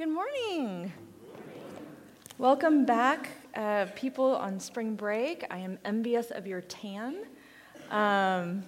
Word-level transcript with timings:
Good 0.00 0.08
morning. 0.08 0.90
Welcome 2.38 2.86
back, 2.86 3.28
uh, 3.54 3.84
people 3.94 4.34
on 4.34 4.58
spring 4.58 4.94
break. 4.94 5.44
I 5.50 5.58
am 5.58 5.78
envious 5.84 6.30
of 6.30 6.46
your 6.46 6.62
tan 6.62 7.16
um, 7.90 8.62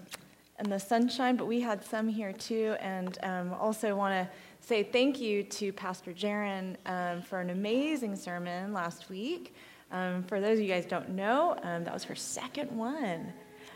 and 0.58 0.66
the 0.66 0.79
sunshine, 0.79 1.37
but 1.37 1.46
we 1.46 1.58
had 1.58 1.82
some 1.82 2.06
here 2.06 2.34
too. 2.34 2.77
And 2.80 3.16
um, 3.23 3.55
also 3.55 3.96
want 3.96 4.12
to 4.12 4.29
say 4.60 4.82
thank 4.82 5.23
you 5.23 5.42
to 5.45 5.73
Pastor 5.73 6.12
Jaron 6.12 6.77
um, 6.84 7.23
for 7.23 7.41
an 7.41 7.48
amazing 7.48 8.14
sermon 8.14 8.74
last 8.74 9.09
week. 9.09 9.55
Um, 9.91 10.24
for 10.24 10.38
those 10.38 10.59
of 10.59 10.64
you 10.64 10.70
guys 10.70 10.84
don't 10.84 11.09
know, 11.09 11.56
um, 11.62 11.83
that 11.84 11.95
was 11.95 12.05
her 12.05 12.14
second 12.14 12.70
one, 12.70 13.33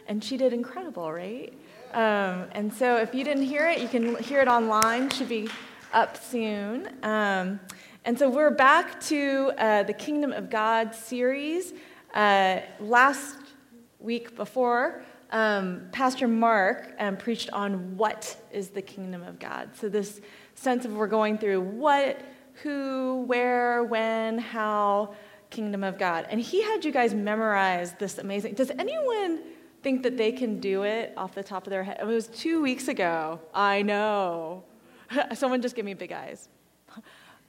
and 0.08 0.22
she 0.22 0.36
did 0.36 0.52
incredible, 0.52 1.10
right? 1.10 1.54
Um, 1.94 2.48
and 2.52 2.70
so 2.70 2.98
if 2.98 3.14
you 3.14 3.24
didn't 3.24 3.44
hear 3.44 3.66
it, 3.66 3.80
you 3.80 3.88
can 3.88 4.16
hear 4.16 4.42
it 4.42 4.48
online. 4.48 5.08
Should 5.08 5.30
be 5.30 5.48
up 5.96 6.22
soon. 6.22 6.90
Um, 7.02 7.58
and 8.04 8.18
so 8.18 8.28
we're 8.28 8.50
back 8.50 9.00
to 9.04 9.50
uh, 9.56 9.82
the 9.84 9.94
Kingdom 9.94 10.30
of 10.30 10.50
God 10.50 10.94
series. 10.94 11.72
Uh, 12.12 12.60
last 12.80 13.38
week 13.98 14.36
before, 14.36 15.02
um, 15.30 15.88
Pastor 15.92 16.28
Mark 16.28 16.94
um, 16.98 17.16
preached 17.16 17.48
on 17.50 17.96
what 17.96 18.36
is 18.52 18.68
the 18.68 18.82
kingdom 18.82 19.22
of 19.22 19.38
God. 19.38 19.70
So, 19.74 19.88
this 19.88 20.20
sense 20.54 20.84
of 20.84 20.92
we're 20.92 21.06
going 21.06 21.38
through 21.38 21.62
what, 21.62 22.20
who, 22.62 23.24
where, 23.26 23.82
when, 23.82 24.36
how, 24.36 25.14
kingdom 25.48 25.82
of 25.82 25.98
God. 25.98 26.26
And 26.28 26.38
he 26.38 26.62
had 26.62 26.84
you 26.84 26.92
guys 26.92 27.14
memorize 27.14 27.94
this 27.94 28.18
amazing. 28.18 28.52
Does 28.52 28.70
anyone 28.78 29.40
think 29.82 30.02
that 30.02 30.18
they 30.18 30.30
can 30.30 30.60
do 30.60 30.82
it 30.82 31.14
off 31.16 31.34
the 31.34 31.42
top 31.42 31.66
of 31.66 31.70
their 31.70 31.84
head? 31.84 31.96
It 32.00 32.06
was 32.06 32.28
two 32.28 32.60
weeks 32.60 32.86
ago. 32.86 33.40
I 33.54 33.80
know. 33.80 34.62
Someone 35.34 35.62
just 35.62 35.74
give 35.74 35.84
me 35.84 35.94
big 35.94 36.12
eyes. 36.12 36.48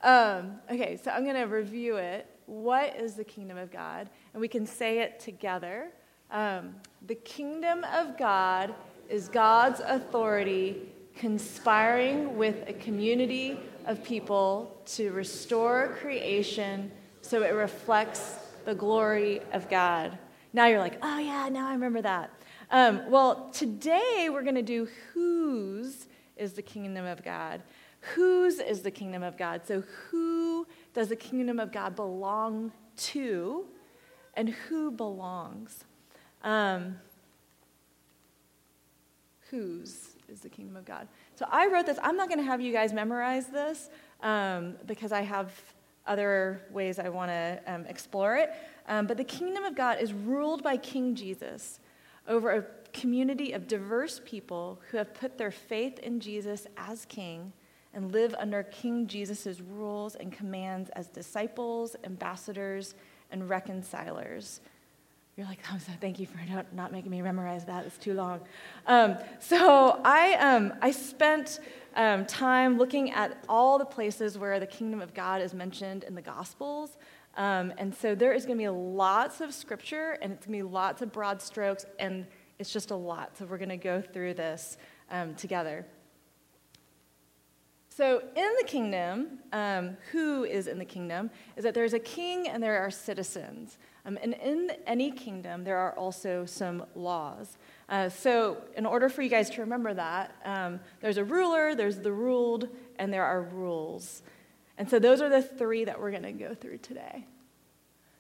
Um, 0.02 0.59
okay, 0.72 1.00
so 1.04 1.12
I'm 1.12 1.23
going 1.23 1.36
to 1.36 1.44
review 1.44 1.98
it. 1.98 2.28
What 2.45 2.95
is 2.98 3.16
the 3.16 3.23
kingdom 3.23 3.58
of 3.58 3.72
God? 3.72 4.09
And 4.34 4.42
we 4.42 4.48
can 4.48 4.66
say 4.66 5.00
it 5.00 5.20
together. 5.20 5.90
Um, 6.32 6.76
the 7.08 7.16
kingdom 7.16 7.86
of 7.94 8.17
God 8.17 8.73
is 9.09 9.28
God's 9.28 9.80
authority 9.80 10.82
conspiring 11.16 12.38
with 12.38 12.67
a 12.67 12.73
community 12.73 13.60
of 13.86 14.04
people 14.04 14.80
to 14.86 15.12
restore 15.12 15.95
creation 16.00 16.92
so 17.22 17.44
it 17.44 17.54
reflects 17.54 18.36
the 18.66 18.76
glory 18.76 19.42
of 19.54 19.70
God. 19.70 20.17
Now 20.54 20.67
you're 20.67 20.80
like, 20.80 21.00
oh, 21.02 21.20
yeah, 21.20 21.50
now 21.50 21.67
I 21.67 21.73
remember 21.73 22.02
that. 22.02 22.32
Um, 22.70 23.10
well, 23.10 23.50
today 23.52 24.28
we're 24.32 24.44
going 24.44 24.56
to 24.56 24.62
do 24.62 24.88
whose 25.14 26.08
is 26.40 26.54
the 26.54 26.62
kingdom 26.62 27.06
of 27.06 27.24
God. 27.24 27.62
Whose 28.16 28.60
is 28.60 28.82
the 28.82 28.92
kingdom 28.92 29.24
of 29.24 29.38
God? 29.38 29.62
So, 29.66 29.84
who 30.10 30.68
does 30.94 31.10
the 31.10 31.16
kingdom 31.16 31.60
of 31.60 31.72
God 31.72 31.96
belong 31.96 32.72
to, 32.98 33.66
and 34.36 34.50
who 34.50 34.92
belongs? 34.92 35.84
Um, 36.44 36.98
whose 39.50 40.16
is 40.30 40.42
the 40.42 40.50
kingdom 40.50 40.76
of 40.76 40.86
God? 40.86 41.08
So, 41.36 41.48
I 41.52 41.68
wrote 41.68 41.88
this. 41.88 41.98
I'm 42.04 42.16
not 42.16 42.30
going 42.30 42.40
to 42.40 42.46
have 42.46 42.62
you 42.62 42.72
guys 42.72 42.94
memorize 42.94 43.48
this 43.48 43.90
um, 44.22 44.76
because 44.86 45.12
I 45.12 45.22
have 45.22 45.52
other 46.06 46.62
ways 46.72 47.00
I 47.00 47.10
want 47.10 47.32
to 47.32 47.60
um, 47.68 47.86
explore 47.88 48.38
it. 48.38 48.52
Um, 48.88 49.08
but 49.08 49.18
the 49.18 49.24
kingdom 49.24 49.66
of 49.66 49.76
God 49.76 50.00
is 50.00 50.14
ruled 50.14 50.64
by 50.64 50.78
King 50.78 51.16
Jesus 51.16 51.80
over 52.28 52.52
a 52.52 52.62
community 52.94 53.54
of 53.54 53.68
diverse 53.68 54.22
people 54.26 54.80
who 54.90 54.98
have 54.98 55.14
put 55.14 55.38
their 55.38 55.52
faith 55.52 56.00
in 56.00 56.20
Jesus 56.20 56.68
as 56.78 57.06
king 57.06 57.54
and 57.94 58.12
live 58.12 58.36
under 58.38 58.64
King 58.64 59.08
Jesus' 59.08 59.60
rules 59.60 60.16
and 60.16 60.32
commands 60.32 60.90
as 60.92 61.08
disciples, 61.08 61.96
ambassadors, 62.04 62.94
and 63.32 63.50
reconcilers. 63.50 64.61
You're 65.36 65.48
like, 65.48 65.60
oh, 65.72 65.78
thank 66.02 66.20
you 66.20 66.26
for 66.26 66.38
not, 66.50 66.73
not 66.73 66.92
making 66.92 67.11
me 67.11 67.22
memorize 67.22 67.66
that. 67.66 67.86
It's 67.86 67.98
too 67.98 68.14
long. 68.14 68.42
Um, 68.86 69.17
so 69.40 70.02
I, 70.04 70.34
um, 70.36 70.73
I 70.82 70.92
spent 70.92 71.60
um, 71.95 72.26
time 72.26 72.78
looking 72.78 73.11
at 73.11 73.44
all 73.48 73.78
the 73.78 73.86
places 73.86 74.38
where 74.38 74.60
the 74.60 74.67
kingdom 74.67 75.02
of 75.02 75.14
God 75.14 75.42
is 75.42 75.54
mentioned 75.54 76.04
in 76.04 76.16
the 76.16 76.22
Gospels. 76.22 76.98
Um, 77.36 77.72
and 77.78 77.94
so 77.94 78.16
there 78.16 78.34
is 78.34 78.45
going 78.45 78.58
to 78.58 78.64
be 78.64 78.70
lots 78.70 79.42
of 79.42 79.54
scripture, 79.54 80.17
and 80.22 80.34
it's 80.34 80.45
going 80.45 80.60
to 80.60 80.66
be 80.66 80.72
lots 80.72 81.04
of 81.04 81.11
broad 81.11 81.42
strokes, 81.42 81.86
and 82.00 82.26
it's 82.60 82.72
just 82.72 82.92
a 82.92 82.95
lot. 82.95 83.38
So 83.38 83.45
we're 83.45 83.58
going 83.58 83.70
to 83.70 83.78
go 83.78 84.02
through 84.02 84.36
this 84.36 84.78
um, 85.10 85.36
together. 85.36 85.86
So, 87.98 88.22
in 88.36 88.54
the 88.60 88.64
kingdom, 88.68 89.40
um, 89.52 89.98
who 90.12 90.44
is 90.44 90.67
in 90.67 90.78
the 90.78 90.86
kingdom 90.86 91.32
is 91.56 91.64
that 91.64 91.73
there's 91.73 91.94
a 91.94 92.00
king 92.00 92.48
and 92.48 92.62
there 92.62 92.78
are 92.78 92.92
citizens. 92.92 93.80
Um, 94.06 94.20
and 94.22 94.36
in 94.36 94.70
any 94.86 95.10
kingdom, 95.10 95.64
there 95.64 95.78
are 95.78 95.94
also 95.94 96.46
some 96.46 96.86
laws. 96.94 97.58
Uh, 97.90 98.08
so, 98.08 98.62
in 98.76 98.86
order 98.86 99.10
for 99.10 99.23
you 99.23 99.30
guys 99.30 99.50
to 99.50 99.62
remember 99.62 99.96
that, 99.96 100.36
um, 100.46 100.80
there's 101.02 101.17
a 101.17 101.23
ruler, 101.23 101.73
there's 101.73 101.98
the 101.98 102.12
ruled, 102.12 102.70
and 103.00 103.12
there 103.12 103.26
are 103.26 103.42
rules. 103.42 104.22
And 104.78 104.88
so, 104.88 105.00
those 105.00 105.20
are 105.20 105.30
the 105.30 105.42
three 105.42 105.84
that 105.84 106.00
we're 106.00 106.12
going 106.12 106.22
to 106.22 106.32
go 106.34 106.54
through 106.54 106.78
today. 106.78 107.26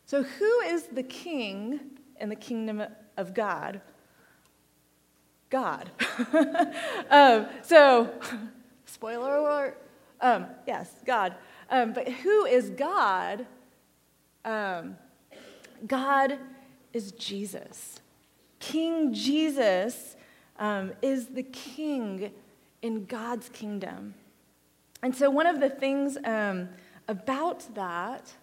So, 0.07 0.23
who 0.23 0.59
is 0.61 0.85
the 0.85 1.03
king 1.03 1.81
in 2.19 2.29
the 2.29 2.35
kingdom 2.35 2.81
of 3.15 3.35
God? 3.35 3.81
God. 5.49 5.89
um, 7.09 7.47
so, 7.61 8.13
spoiler 8.85 9.35
alert. 9.35 9.81
Um, 10.19 10.47
yes, 10.65 10.93
God. 11.05 11.35
Um, 11.69 11.93
but 11.93 12.07
who 12.07 12.45
is 12.45 12.69
God? 12.71 13.45
Um, 14.43 14.97
God 15.85 16.39
is 16.93 17.11
Jesus. 17.13 18.01
King 18.59 19.13
Jesus 19.13 20.15
um, 20.57 20.93
is 21.01 21.27
the 21.27 21.43
king 21.43 22.31
in 22.81 23.05
God's 23.05 23.49
kingdom. 23.49 24.15
And 25.03 25.15
so, 25.15 25.29
one 25.29 25.45
of 25.45 25.59
the 25.59 25.69
things 25.69 26.17
um, 26.23 26.69
about 27.07 27.63
that 27.75 28.33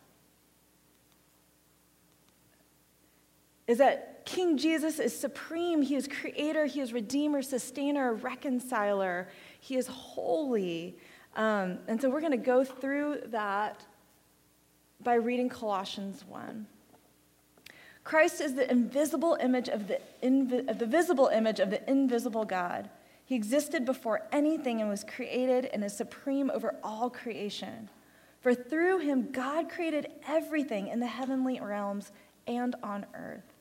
is 3.67 3.79
that 3.79 4.14
King 4.25 4.57
Jesus 4.57 4.99
is 4.99 5.19
supreme. 5.19 5.83
He 5.83 5.95
is 5.95 6.09
creator, 6.09 6.67
he 6.67 6.81
is 6.81 6.93
redeemer, 6.93 7.43
sustainer, 7.43 8.15
reconciler. 8.15 9.29
He 9.61 9.77
is 9.77 9.87
holy. 9.87 10.97
Um, 11.37 11.79
and 11.89 12.01
so 12.01 12.09
we're 12.09 12.21
going 12.21 12.33
to 12.33 12.37
go 12.39 12.65
through 12.65 13.23
that 13.27 13.85
by 15.03 15.15
reading 15.15 15.49
Colossians 15.49 16.25
1. 16.29 16.67
Christ 18.05 18.41
is 18.41 18.55
the 18.55 18.71
invisible 18.71 19.37
image 19.41 19.69
of 19.69 19.89
the, 19.89 19.99
of 20.69 20.79
the 20.79 20.87
visible 20.87 21.29
image 21.29 21.59
of 21.59 21.71
the 21.71 21.89
invisible 21.91 22.45
God. 22.45 22.91
He 23.25 23.35
existed 23.35 23.87
before 23.87 24.23
anything 24.31 24.81
and 24.81 24.91
was 24.91 25.05
created 25.05 25.67
and 25.67 25.83
is 25.83 25.97
supreme 25.97 26.51
over 26.51 26.75
all 26.83 27.09
creation. 27.09 27.89
For 28.41 28.55
through 28.55 28.99
him, 28.99 29.33
God 29.33 29.71
created 29.71 30.09
everything 30.29 30.89
in 30.89 31.01
the 31.01 31.07
heavenly 31.07 31.59
realms 31.61 32.13
and 32.47 32.75
on 32.83 33.07
earth. 33.15 33.55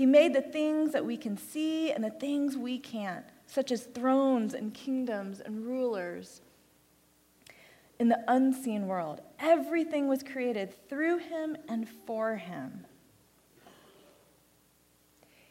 He 0.00 0.06
made 0.06 0.32
the 0.32 0.40
things 0.40 0.92
that 0.92 1.04
we 1.04 1.18
can 1.18 1.36
see 1.36 1.92
and 1.92 2.02
the 2.02 2.08
things 2.08 2.56
we 2.56 2.78
can't, 2.78 3.26
such 3.46 3.70
as 3.70 3.82
thrones 3.82 4.54
and 4.54 4.72
kingdoms 4.72 5.40
and 5.40 5.66
rulers 5.66 6.40
in 7.98 8.08
the 8.08 8.24
unseen 8.26 8.86
world. 8.86 9.20
Everything 9.38 10.08
was 10.08 10.22
created 10.22 10.72
through 10.88 11.18
him 11.18 11.54
and 11.68 11.86
for 12.06 12.36
him. 12.36 12.86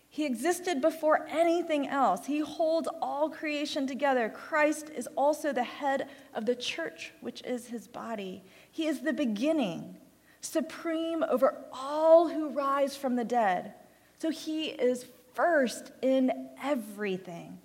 He 0.09 0.25
existed 0.25 0.81
before 0.81 1.27
anything 1.29 1.87
else. 1.87 2.25
He 2.25 2.39
holds 2.39 2.89
all 3.03 3.29
creation 3.29 3.85
together. 3.85 4.29
Christ 4.29 4.90
is 4.90 5.07
also 5.16 5.53
the 5.53 5.63
head 5.63 6.09
of 6.34 6.47
the 6.47 6.55
church, 6.55 7.13
which 7.22 7.43
is 7.43 7.67
his 7.67 7.87
body. 7.87 8.41
He 8.72 8.87
is 8.87 9.02
the 9.02 9.13
beginning, 9.13 9.97
supreme 10.41 11.23
over 11.29 11.66
all 11.72 12.29
who 12.29 12.49
rise 12.49 12.97
from 12.97 13.16
the 13.16 13.23
dead. 13.23 13.75
So 14.19 14.29
he 14.29 14.66
is 14.66 15.05
first 15.33 15.91
in 16.01 16.49
everything. 16.61 17.57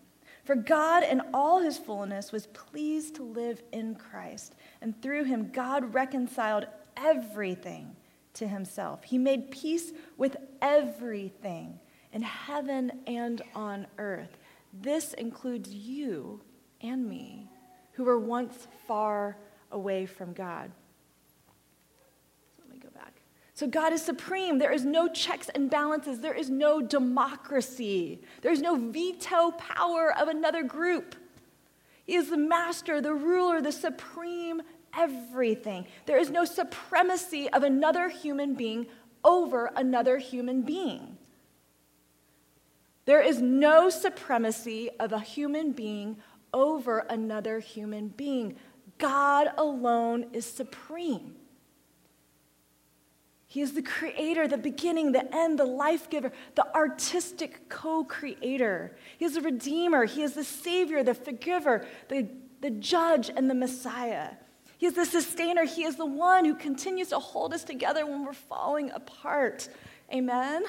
For 0.45 0.55
God, 0.55 1.03
in 1.03 1.21
all 1.33 1.61
his 1.61 1.79
fullness, 1.79 2.31
was 2.31 2.47
pleased 2.47 3.17
to 3.17 3.23
live 3.23 3.63
in 3.73 3.95
Christ, 3.95 4.55
and 4.81 5.01
through 5.03 5.25
him, 5.25 5.51
God 5.53 5.95
reconciled 5.95 6.67
everything 6.97 7.97
to 8.35 8.47
himself. 8.47 9.05
He 9.05 9.19
made 9.19 9.51
peace 9.51 9.93
with 10.17 10.37
everything 10.61 11.81
in 12.13 12.23
heaven 12.23 13.01
and 13.07 13.43
on 13.55 13.87
earth. 13.99 14.37
This 14.73 15.15
includes 15.15 15.73
you 15.73 16.41
and 16.81 17.09
me, 17.09 17.49
who 17.93 18.05
were 18.05 18.19
once 18.19 18.69
far 18.87 19.37
away 19.73 20.07
from 20.07 20.33
God. 20.33 20.71
So 23.55 23.69
God 23.69 23.93
is 23.93 24.03
supreme. 24.03 24.59
There 24.59 24.73
is 24.73 24.85
no 24.85 25.09
checks 25.09 25.49
and 25.49 25.71
balances. 25.71 26.21
There 26.21 26.35
is 26.35 26.51
no 26.51 26.83
democracy. 26.83 28.21
There 28.43 28.53
is 28.53 28.61
no 28.61 28.75
veto 28.77 29.53
power 29.53 30.13
of 30.13 30.29
another 30.29 30.65
group. 30.65 31.15
He 32.05 32.17
is 32.17 32.31
the 32.31 32.37
master, 32.37 33.01
the 33.01 33.15
ruler, 33.15 33.63
the 33.63 33.73
supreme 33.73 34.61
everything. 34.97 35.87
There 36.07 36.19
is 36.19 36.31
no 36.31 36.45
supremacy 36.45 37.49
of 37.51 37.63
another 37.63 38.09
human 38.09 38.55
being 38.55 38.87
over 39.25 39.71
another 39.77 40.19
human 40.19 40.63
being. 40.63 41.17
There 43.07 43.21
is 43.21 43.41
no 43.41 43.91
supremacy 43.91 44.91
of 44.99 45.13
a 45.13 45.21
human 45.21 45.73
being 45.73 46.17
over 46.53 47.01
another 47.01 47.59
human 47.59 48.09
being. 48.09 48.57
God 48.99 49.49
alone 49.59 50.27
is 50.33 50.47
supreme. 50.47 51.35
He 53.55 53.61
is 53.61 53.71
the 53.71 53.83
creator, 53.83 54.49
the 54.49 54.59
beginning, 54.59 55.13
the 55.13 55.33
end, 55.33 55.61
the 55.61 55.65
life 55.65 56.11
giver, 56.11 56.33
the 56.57 56.75
artistic 56.75 57.69
co 57.69 58.03
creator. 58.03 58.97
He 59.17 59.25
is 59.25 59.35
the 59.35 59.43
redeemer. 59.43 60.07
He 60.07 60.25
is 60.25 60.33
the 60.33 60.43
savior, 60.43 61.05
the 61.05 61.15
forgiver, 61.15 61.87
the, 62.09 62.27
the 62.61 62.71
judge, 62.71 63.31
and 63.31 63.49
the 63.49 63.55
Messiah. 63.55 64.31
He 64.77 64.87
is 64.87 64.95
the 64.95 65.07
sustainer. 65.07 65.65
He 65.67 65.85
is 65.85 65.95
the 65.95 66.05
one 66.05 66.45
who 66.45 66.57
continues 66.57 67.11
to 67.11 67.21
hold 67.21 67.55
us 67.55 67.63
together 67.63 68.05
when 68.05 68.25
we're 68.25 68.33
falling 68.33 68.91
apart. 68.91 69.69
Amen. 70.13 70.65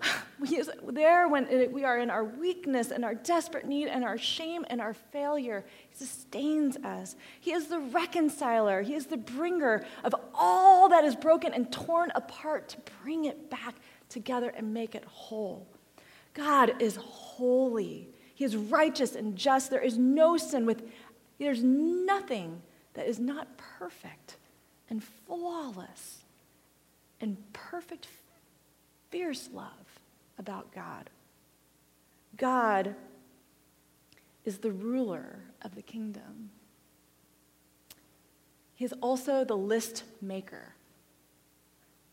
He 0.46 0.56
is 0.56 0.70
there 0.86 1.26
when 1.26 1.46
uh, 1.46 1.68
we 1.70 1.82
are 1.82 1.98
in 1.98 2.10
our 2.10 2.22
weakness 2.22 2.92
and 2.92 3.04
our 3.04 3.14
desperate 3.14 3.66
need 3.66 3.88
and 3.88 4.04
our 4.04 4.16
shame 4.16 4.64
and 4.70 4.80
our 4.80 4.94
failure. 4.94 5.64
He 5.90 5.96
sustains 5.96 6.76
us. 6.76 7.16
He 7.40 7.52
is 7.52 7.66
the 7.66 7.80
reconciler. 7.80 8.82
He 8.82 8.94
is 8.94 9.06
the 9.06 9.16
bringer 9.16 9.84
of 10.04 10.14
all 10.32 10.88
that 10.90 11.04
is 11.04 11.16
broken 11.16 11.52
and 11.52 11.72
torn 11.72 12.12
apart 12.14 12.68
to 12.68 12.76
bring 13.02 13.24
it 13.24 13.50
back 13.50 13.74
together 14.08 14.50
and 14.50 14.72
make 14.72 14.94
it 14.94 15.04
whole. 15.06 15.66
God 16.34 16.80
is 16.80 16.96
holy. 16.96 18.08
He 18.34 18.44
is 18.44 18.56
righteous 18.56 19.16
and 19.16 19.34
just. 19.34 19.70
There 19.70 19.82
is 19.82 19.98
no 19.98 20.36
sin 20.36 20.66
with 20.66 20.88
there's 21.38 21.62
nothing 21.62 22.62
that 22.94 23.06
is 23.06 23.18
not 23.18 23.56
perfect 23.56 24.36
and 24.90 25.02
flawless 25.02 26.24
and 27.20 27.36
perfect 27.52 28.08
fierce 29.10 29.48
love 29.52 29.87
about 30.38 30.72
God. 30.72 31.10
God 32.36 32.94
is 34.44 34.58
the 34.58 34.70
ruler 34.70 35.40
of 35.62 35.74
the 35.74 35.82
kingdom. 35.82 36.50
He 38.74 38.84
is 38.84 38.94
also 39.00 39.44
the 39.44 39.56
list 39.56 40.04
maker. 40.22 40.74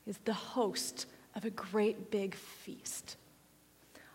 He 0.04 0.12
is 0.12 0.18
the 0.26 0.34
host 0.34 1.06
of 1.36 1.46
a 1.46 1.50
great 1.50 2.10
big 2.10 2.36
feast. 2.36 3.18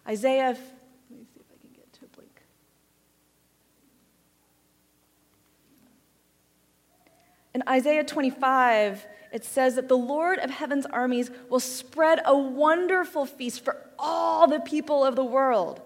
Isaiah, 0.06 0.48
let 0.48 1.18
me 1.18 1.24
see 1.32 1.40
if 1.40 1.46
I 1.52 1.60
can 1.60 1.70
get 1.74 1.92
to 1.92 2.04
a 2.04 2.08
blink. 2.08 2.42
In 7.54 7.62
Isaiah 7.68 8.04
25, 8.04 9.06
it 9.32 9.44
says 9.44 9.76
that 9.76 9.88
the 9.88 9.96
Lord 9.96 10.38
of 10.40 10.50
heaven's 10.50 10.86
armies 10.86 11.30
will 11.48 11.60
spread 11.60 12.20
a 12.24 12.36
wonderful 12.36 13.26
feast 13.26 13.64
for 13.64 13.76
all 14.00 14.48
the 14.48 14.60
people 14.60 15.04
of 15.04 15.14
the 15.14 15.24
world. 15.24 15.80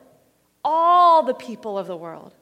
All 0.65 1.23
the 1.23 1.35
people 1.35 1.77
of 1.77 1.87
the 1.87 1.97
world. 1.97 2.33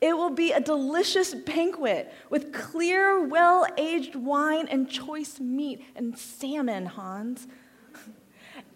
It 0.00 0.16
will 0.16 0.30
be 0.30 0.52
a 0.52 0.60
delicious 0.60 1.34
banquet 1.34 2.12
with 2.30 2.52
clear, 2.52 3.26
well 3.26 3.66
aged 3.76 4.16
wine 4.16 4.66
and 4.68 4.88
choice 4.88 5.38
meat 5.38 5.84
and 5.94 6.18
salmon, 6.18 6.86
Hans. 6.86 7.46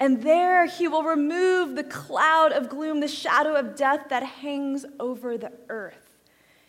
And 0.00 0.22
there 0.22 0.66
he 0.66 0.88
will 0.88 1.02
remove 1.02 1.76
the 1.76 1.84
cloud 1.84 2.52
of 2.52 2.68
gloom, 2.68 3.00
the 3.00 3.08
shadow 3.08 3.54
of 3.54 3.76
death 3.76 4.08
that 4.10 4.22
hangs 4.22 4.84
over 4.98 5.38
the 5.38 5.52
earth. 5.68 6.18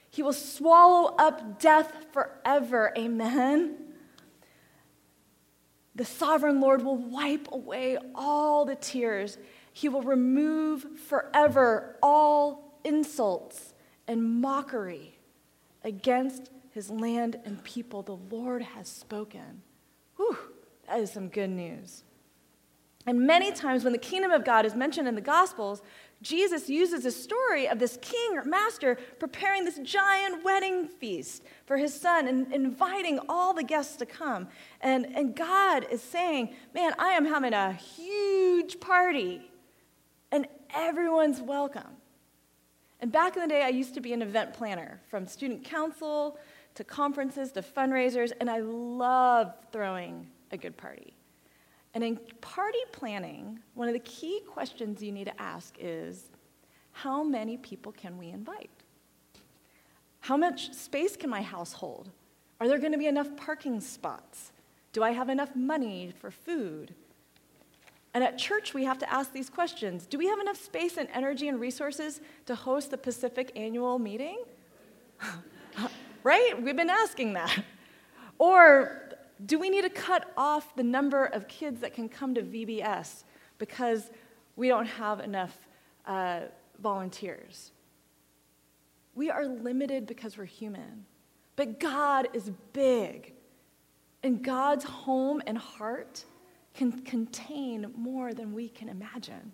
He 0.10 0.24
will 0.24 0.34
swallow 0.34 1.16
up 1.18 1.60
death 1.60 2.06
forever. 2.14 2.94
Amen. 2.98 3.76
The 5.96 6.06
sovereign 6.06 6.62
Lord 6.62 6.84
will 6.84 6.98
wipe 6.98 7.52
away 7.52 7.98
all 8.14 8.66
the 8.66 8.76
tears. 8.76 9.38
He 9.76 9.90
will 9.90 10.04
remove 10.04 10.86
forever 10.98 11.98
all 12.02 12.80
insults 12.86 13.74
and 14.08 14.40
mockery 14.40 15.20
against 15.84 16.50
his 16.72 16.90
land 16.90 17.42
and 17.44 17.62
people. 17.62 18.02
The 18.02 18.16
Lord 18.16 18.62
has 18.62 18.88
spoken. 18.88 19.64
Whew, 20.16 20.38
that 20.88 21.02
is 21.02 21.12
some 21.12 21.28
good 21.28 21.50
news. 21.50 22.06
And 23.06 23.28
many 23.28 23.52
times 23.52 23.84
when 23.84 23.92
the 23.92 24.00
kingdom 24.00 24.32
of 24.32 24.46
God 24.46 24.66
is 24.66 24.76
mentioned 24.76 25.10
in 25.10 25.16
the 25.16 25.20
Gospels, 25.20 25.82
Jesus 26.22 26.70
uses 26.70 27.04
a 27.04 27.12
story 27.12 27.68
of 27.68 27.78
this 27.78 28.00
king 28.02 28.38
or 28.38 28.46
master 28.46 28.98
preparing 29.20 29.66
this 29.66 29.80
giant 29.80 30.42
wedding 30.46 30.88
feast 30.88 31.44
for 31.66 31.76
his 31.76 31.94
son 31.94 32.30
and 32.30 32.54
inviting 32.54 33.20
all 33.28 33.54
the 33.54 33.62
guests 33.62 33.98
to 33.98 34.06
come. 34.06 34.48
And, 34.80 35.06
and 35.14 35.36
God 35.36 35.86
is 35.92 36.02
saying, 36.02 36.56
Man, 36.74 36.94
I 36.98 37.10
am 37.10 37.26
having 37.26 37.52
a 37.52 37.74
huge 37.74 38.80
party, 38.80 39.52
everyone's 40.76 41.42
welcome. 41.42 41.98
And 43.00 43.12
back 43.12 43.36
in 43.36 43.42
the 43.42 43.48
day, 43.48 43.64
I 43.64 43.70
used 43.70 43.94
to 43.94 44.02
be 44.02 44.14
an 44.14 44.22
event 44.22 44.54
planner 44.54 45.00
from 45.10 45.26
student 45.26 45.64
council 45.64 46.38
to 46.76 46.84
conferences 46.84 47.52
to 47.54 47.62
fundraisers, 47.62 48.32
and 48.40 48.50
I 48.50 48.60
love 48.60 49.54
throwing 49.72 50.28
a 50.52 50.58
good 50.58 50.76
party. 50.76 51.16
And 51.94 52.04
in 52.04 52.20
party 52.42 52.80
planning, 52.92 53.60
one 53.74 53.88
of 53.88 53.94
the 53.94 54.02
key 54.02 54.42
questions 54.48 55.02
you 55.02 55.14
need 55.14 55.26
to 55.26 55.42
ask 55.42 55.76
is 55.80 56.26
how 56.92 57.24
many 57.24 57.58
people 57.58 57.94
can 57.94 58.18
we 58.18 58.30
invite? 58.30 58.70
How 60.20 60.36
much 60.36 60.74
space 60.74 61.16
can 61.16 61.30
my 61.30 61.42
house 61.42 61.72
hold? 61.72 62.10
Are 62.60 62.68
there 62.68 62.80
going 62.80 62.92
to 62.92 62.98
be 62.98 63.08
enough 63.08 63.36
parking 63.38 63.80
spots? 63.80 64.52
Do 64.92 65.04
I 65.04 65.12
have 65.12 65.30
enough 65.30 65.56
money 65.56 66.14
for 66.20 66.32
food? 66.32 66.94
And 68.16 68.24
at 68.24 68.38
church, 68.38 68.74
we 68.74 68.86
have 68.86 68.98
to 69.00 69.14
ask 69.14 69.34
these 69.34 69.50
questions 69.50 70.06
Do 70.06 70.18
we 70.18 70.28
have 70.28 70.40
enough 70.40 70.56
space 70.56 70.96
and 70.98 71.10
energy 71.14 71.50
and 71.50 71.60
resources 71.60 72.22
to 72.46 72.56
host 72.56 72.90
the 72.90 72.98
Pacific 72.98 73.52
annual 73.58 74.00
meeting? 74.00 74.42
right? 76.24 76.60
We've 76.60 76.78
been 76.78 76.90
asking 76.90 77.34
that. 77.34 77.64
Or 78.40 79.02
do 79.46 79.60
we 79.60 79.70
need 79.70 79.82
to 79.82 79.90
cut 79.90 80.32
off 80.38 80.76
the 80.78 80.84
number 80.84 81.26
of 81.26 81.50
kids 81.50 81.82
that 81.82 81.94
can 81.94 82.08
come 82.08 82.34
to 82.36 82.42
VBS 82.42 83.26
because 83.58 84.10
we 84.56 84.70
don't 84.70 84.88
have 84.88 85.20
enough 85.20 85.68
uh, 86.06 86.42
volunteers? 86.82 87.72
We 89.14 89.30
are 89.30 89.46
limited 89.46 90.08
because 90.08 90.38
we're 90.38 90.46
human. 90.46 91.06
But 91.58 91.82
God 91.82 92.30
is 92.32 92.50
big. 92.72 93.34
And 94.24 94.42
God's 94.42 94.86
home 94.86 95.42
and 95.46 95.58
heart 95.58 96.24
can 96.76 96.92
contain 97.04 97.92
more 97.96 98.34
than 98.34 98.54
we 98.54 98.68
can 98.70 98.90
imagine. 98.90 99.54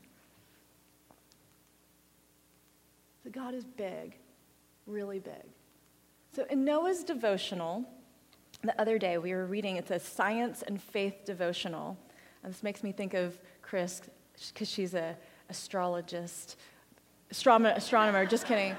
So 3.23 3.29
God 3.29 3.53
is 3.53 3.63
big, 3.63 4.17
really 4.87 5.19
big. 5.19 5.43
So 6.35 6.45
in 6.49 6.65
Noah's 6.65 7.03
devotional, 7.03 7.85
the 8.63 8.79
other 8.81 8.97
day 8.97 9.17
we 9.17 9.33
were 9.33 9.45
reading, 9.45 9.75
it's 9.75 9.91
a 9.91 9.99
science 9.99 10.63
and 10.63 10.81
faith 10.81 11.25
devotional. 11.25 11.97
And 12.43 12.51
this 12.51 12.63
makes 12.63 12.83
me 12.83 12.91
think 12.91 13.13
of 13.13 13.37
Chris, 13.61 14.01
because 14.49 14.69
she's 14.69 14.95
a 14.95 15.15
astrologist, 15.49 16.57
astronomer, 17.29 17.73
astronomer 17.75 18.25
just 18.25 18.47
kidding. 18.47 18.75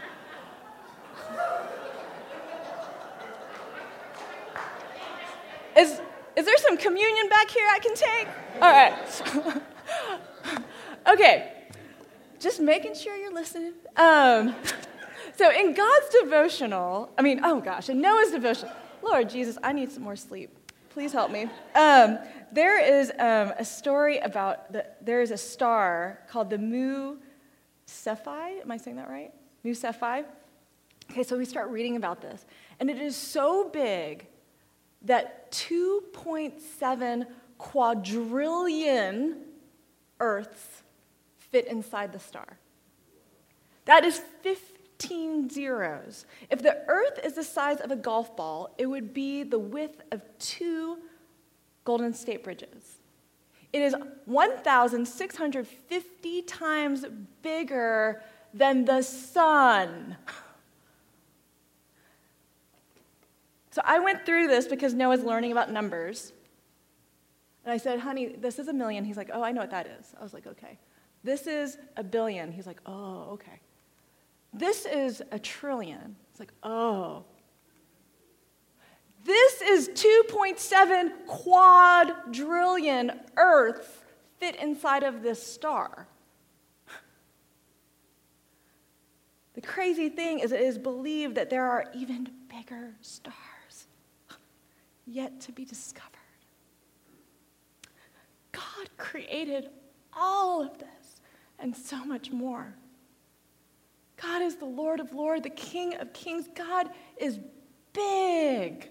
Is, 5.76 6.00
is 6.36 6.46
there 6.46 6.56
some 6.58 6.76
communion 6.76 7.28
back 7.28 7.50
here 7.50 7.66
I 7.70 7.78
can 7.78 7.94
take? 7.94 8.28
All 8.60 8.70
right. 8.70 9.72
okay, 11.08 11.52
just 12.38 12.60
making 12.60 12.94
sure 12.94 13.16
you're 13.16 13.32
listening. 13.32 13.74
Um, 13.96 14.54
so, 15.36 15.50
in 15.50 15.74
God's 15.74 16.08
devotional, 16.20 17.10
I 17.18 17.22
mean, 17.22 17.40
oh 17.44 17.60
gosh, 17.60 17.88
in 17.88 18.00
Noah's 18.00 18.30
devotional, 18.30 18.72
Lord 19.02 19.28
Jesus, 19.28 19.58
I 19.62 19.72
need 19.72 19.92
some 19.92 20.02
more 20.02 20.16
sleep. 20.16 20.50
Please 20.90 21.12
help 21.12 21.30
me. 21.30 21.48
Um, 21.74 22.18
there 22.50 22.78
is 22.78 23.10
um, 23.18 23.52
a 23.58 23.64
story 23.64 24.18
about 24.18 24.72
the, 24.72 24.86
there 25.00 25.22
is 25.22 25.30
a 25.30 25.38
star 25.38 26.20
called 26.28 26.50
the 26.50 26.58
Mu 26.58 27.16
Cephei. 27.86 28.60
Am 28.60 28.70
I 28.70 28.76
saying 28.76 28.96
that 28.96 29.08
right? 29.08 29.32
Mu 29.64 29.72
Cephei. 29.74 30.24
Okay, 31.10 31.22
so 31.22 31.36
we 31.36 31.44
start 31.44 31.70
reading 31.70 31.96
about 31.96 32.20
this, 32.20 32.46
and 32.80 32.88
it 32.88 33.00
is 33.00 33.16
so 33.16 33.68
big 33.68 34.26
that 35.04 35.52
2.7 35.52 37.26
quadrillion 37.58 39.36
Earths 40.20 40.82
fit 41.38 41.66
inside 41.66 42.12
the 42.12 42.18
star. 42.18 42.58
That 43.84 44.04
is 44.04 44.20
15 44.42 45.50
zeros. 45.50 46.24
If 46.50 46.62
the 46.62 46.84
Earth 46.86 47.18
is 47.24 47.34
the 47.34 47.44
size 47.44 47.80
of 47.80 47.90
a 47.90 47.96
golf 47.96 48.36
ball, 48.36 48.74
it 48.78 48.86
would 48.86 49.12
be 49.12 49.42
the 49.42 49.58
width 49.58 50.00
of 50.12 50.22
two 50.38 50.98
Golden 51.84 52.14
State 52.14 52.44
Bridges. 52.44 53.00
It 53.72 53.82
is 53.82 53.96
1,650 54.26 56.42
times 56.42 57.04
bigger 57.42 58.22
than 58.54 58.84
the 58.84 59.02
sun. 59.02 60.16
So 63.72 63.80
I 63.84 63.98
went 64.00 64.26
through 64.26 64.48
this 64.48 64.68
because 64.68 64.92
Noah's 64.92 65.24
learning 65.24 65.50
about 65.50 65.72
numbers. 65.72 66.34
And 67.64 67.72
I 67.72 67.78
said, 67.78 68.00
honey, 68.00 68.26
this 68.26 68.58
is 68.58 68.68
a 68.68 68.72
million. 68.72 69.02
He's 69.02 69.16
like, 69.16 69.30
oh, 69.32 69.42
I 69.42 69.50
know 69.50 69.62
what 69.62 69.70
that 69.70 69.86
is. 69.86 70.14
I 70.20 70.22
was 70.22 70.34
like, 70.34 70.46
okay. 70.46 70.78
This 71.24 71.46
is 71.46 71.78
a 71.96 72.04
billion. 72.04 72.52
He's 72.52 72.66
like, 72.66 72.80
oh, 72.84 73.30
okay. 73.32 73.60
This 74.52 74.84
is 74.84 75.22
a 75.32 75.38
trillion. 75.38 76.16
It's 76.30 76.38
like, 76.38 76.52
oh. 76.62 77.24
This 79.24 79.62
is 79.62 79.88
2.7 79.90 81.26
quadrillion 81.26 83.20
Earths 83.38 83.88
fit 84.38 84.56
inside 84.56 85.02
of 85.02 85.22
this 85.22 85.42
star. 85.42 86.08
The 89.54 89.62
crazy 89.62 90.10
thing 90.10 90.40
is, 90.40 90.52
it 90.52 90.60
is 90.60 90.76
believed 90.76 91.36
that 91.36 91.48
there 91.48 91.64
are 91.64 91.86
even 91.94 92.28
bigger 92.50 92.96
stars 93.00 93.36
yet 95.06 95.40
to 95.42 95.52
be 95.52 95.64
discovered. 95.64 96.08
God 98.52 98.88
created 98.96 99.70
all 100.12 100.62
of 100.62 100.78
this 100.78 101.20
and 101.58 101.74
so 101.76 102.04
much 102.04 102.30
more. 102.30 102.74
God 104.20 104.42
is 104.42 104.56
the 104.56 104.66
Lord 104.66 105.00
of 105.00 105.12
Lords, 105.12 105.42
the 105.42 105.50
King 105.50 105.96
of 105.96 106.12
Kings. 106.12 106.46
God 106.54 106.90
is 107.16 107.38
big. 107.92 108.88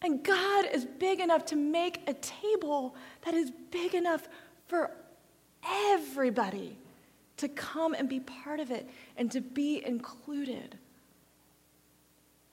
And 0.00 0.24
God 0.24 0.66
is 0.72 0.84
big 0.84 1.20
enough 1.20 1.44
to 1.46 1.56
make 1.56 2.08
a 2.08 2.14
table 2.14 2.96
that 3.24 3.34
is 3.34 3.52
big 3.70 3.94
enough 3.94 4.28
for 4.66 4.90
everybody 5.64 6.76
to 7.36 7.48
come 7.48 7.94
and 7.94 8.08
be 8.08 8.20
part 8.20 8.58
of 8.58 8.70
it 8.70 8.88
and 9.16 9.30
to 9.30 9.40
be 9.40 9.84
included. 9.84 10.78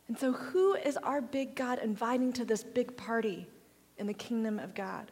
And 0.09 0.17
so, 0.17 0.33
who 0.33 0.73
is 0.73 0.97
our 0.97 1.21
big 1.21 1.55
God 1.55 1.77
inviting 1.77 2.33
to 2.33 2.43
this 2.43 2.63
big 2.63 2.97
party 2.97 3.47
in 3.99 4.07
the 4.07 4.13
kingdom 4.13 4.57
of 4.57 4.73
God? 4.73 5.11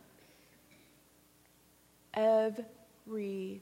Everyone 2.16 3.62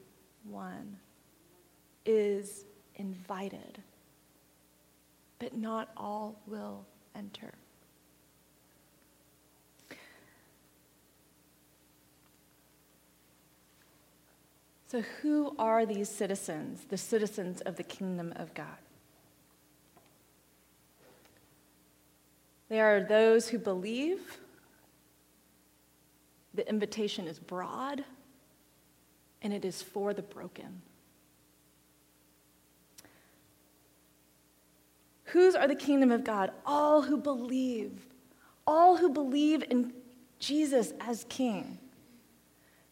is 2.06 2.64
invited, 2.94 3.82
but 5.38 5.54
not 5.54 5.90
all 5.94 6.40
will 6.46 6.86
enter. 7.14 7.52
So, 14.86 15.02
who 15.20 15.54
are 15.58 15.84
these 15.84 16.08
citizens, 16.08 16.86
the 16.88 16.96
citizens 16.96 17.60
of 17.60 17.76
the 17.76 17.82
kingdom 17.82 18.32
of 18.36 18.54
God? 18.54 18.85
They 22.68 22.80
are 22.80 23.00
those 23.00 23.48
who 23.48 23.58
believe. 23.58 24.38
The 26.54 26.68
invitation 26.68 27.26
is 27.26 27.38
broad 27.38 28.04
and 29.42 29.52
it 29.52 29.64
is 29.64 29.82
for 29.82 30.14
the 30.14 30.22
broken. 30.22 30.82
Whose 35.24 35.54
are 35.54 35.68
the 35.68 35.74
kingdom 35.74 36.10
of 36.10 36.24
God? 36.24 36.50
All 36.64 37.02
who 37.02 37.16
believe. 37.16 38.06
All 38.66 38.96
who 38.96 39.08
believe 39.08 39.64
in 39.70 39.92
Jesus 40.38 40.92
as 41.00 41.26
king. 41.28 41.78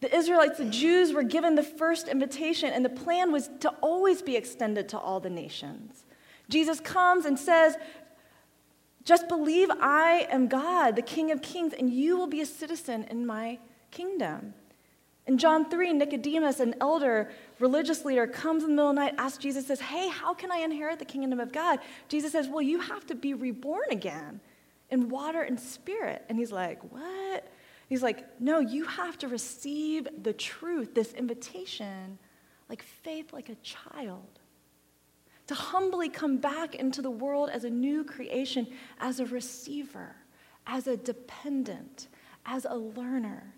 The 0.00 0.14
Israelites, 0.14 0.58
the 0.58 0.66
Jews, 0.66 1.12
were 1.12 1.22
given 1.22 1.54
the 1.54 1.62
first 1.62 2.08
invitation, 2.08 2.70
and 2.72 2.84
the 2.84 2.90
plan 2.90 3.32
was 3.32 3.48
to 3.60 3.70
always 3.80 4.20
be 4.20 4.36
extended 4.36 4.88
to 4.90 4.98
all 4.98 5.20
the 5.20 5.30
nations. 5.30 6.04
Jesus 6.50 6.80
comes 6.80 7.24
and 7.24 7.38
says, 7.38 7.76
Just 9.04 9.28
believe 9.28 9.68
I 9.80 10.26
am 10.30 10.48
God, 10.48 10.96
the 10.96 11.02
King 11.02 11.30
of 11.30 11.42
Kings, 11.42 11.72
and 11.72 11.90
you 11.90 12.16
will 12.16 12.26
be 12.26 12.40
a 12.40 12.46
citizen 12.46 13.04
in 13.10 13.26
my 13.26 13.58
kingdom. 13.90 14.54
In 15.26 15.38
John 15.38 15.68
3, 15.70 15.92
Nicodemus, 15.94 16.60
an 16.60 16.74
elder 16.80 17.30
religious 17.58 18.04
leader, 18.04 18.26
comes 18.26 18.62
in 18.62 18.70
the 18.70 18.76
middle 18.76 18.90
of 18.90 18.96
the 18.96 19.02
night, 19.02 19.14
asks 19.16 19.38
Jesus, 19.38 19.66
says, 19.66 19.80
Hey, 19.80 20.08
how 20.08 20.34
can 20.34 20.52
I 20.52 20.58
inherit 20.58 20.98
the 20.98 21.04
kingdom 21.04 21.40
of 21.40 21.52
God? 21.52 21.78
Jesus 22.08 22.32
says, 22.32 22.48
Well, 22.48 22.62
you 22.62 22.80
have 22.80 23.06
to 23.06 23.14
be 23.14 23.32
reborn 23.32 23.86
again 23.90 24.40
in 24.90 25.08
water 25.08 25.42
and 25.42 25.58
spirit. 25.58 26.24
And 26.28 26.38
he's 26.38 26.52
like, 26.52 26.80
What? 26.92 27.48
He's 27.88 28.02
like, 28.02 28.24
No, 28.38 28.60
you 28.60 28.84
have 28.84 29.16
to 29.18 29.28
receive 29.28 30.08
the 30.22 30.34
truth, 30.34 30.94
this 30.94 31.14
invitation, 31.14 32.18
like 32.68 32.82
faith, 32.82 33.32
like 33.32 33.48
a 33.48 33.56
child. 33.56 34.40
To 35.48 35.54
humbly 35.54 36.08
come 36.08 36.38
back 36.38 36.74
into 36.74 37.02
the 37.02 37.10
world 37.10 37.50
as 37.50 37.64
a 37.64 37.70
new 37.70 38.04
creation, 38.04 38.66
as 38.98 39.20
a 39.20 39.26
receiver, 39.26 40.16
as 40.66 40.86
a 40.86 40.96
dependent, 40.96 42.08
as 42.46 42.64
a 42.64 42.74
learner. 42.74 43.54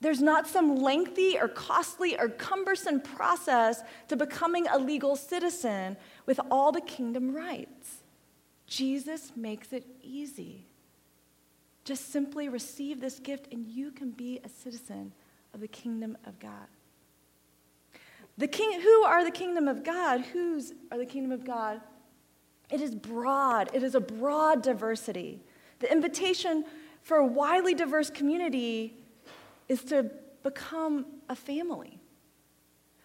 There's 0.00 0.22
not 0.22 0.46
some 0.46 0.76
lengthy 0.76 1.38
or 1.38 1.46
costly 1.46 2.18
or 2.18 2.30
cumbersome 2.30 3.02
process 3.02 3.82
to 4.08 4.16
becoming 4.16 4.66
a 4.66 4.78
legal 4.78 5.14
citizen 5.14 5.98
with 6.24 6.40
all 6.50 6.72
the 6.72 6.80
kingdom 6.80 7.34
rights. 7.34 7.98
Jesus 8.66 9.32
makes 9.36 9.74
it 9.74 9.86
easy. 10.02 10.64
Just 11.84 12.10
simply 12.12 12.48
receive 12.48 13.00
this 13.00 13.18
gift, 13.18 13.52
and 13.52 13.66
you 13.66 13.90
can 13.90 14.10
be 14.10 14.40
a 14.42 14.48
citizen 14.48 15.12
of 15.52 15.60
the 15.60 15.68
kingdom 15.68 16.16
of 16.24 16.38
God. 16.38 16.68
The 18.40 18.48
king, 18.48 18.80
who 18.80 19.02
are 19.02 19.22
the 19.22 19.30
kingdom 19.30 19.68
of 19.68 19.84
God? 19.84 20.22
Whose 20.32 20.72
are 20.90 20.96
the 20.96 21.04
kingdom 21.04 21.30
of 21.30 21.44
God? 21.44 21.82
It 22.70 22.80
is 22.80 22.94
broad. 22.94 23.68
It 23.74 23.82
is 23.82 23.94
a 23.94 24.00
broad 24.00 24.62
diversity. 24.62 25.42
The 25.80 25.92
invitation 25.92 26.64
for 27.02 27.18
a 27.18 27.26
widely 27.26 27.74
diverse 27.74 28.08
community 28.08 28.96
is 29.68 29.84
to 29.84 30.10
become 30.42 31.04
a 31.28 31.36
family. 31.36 32.00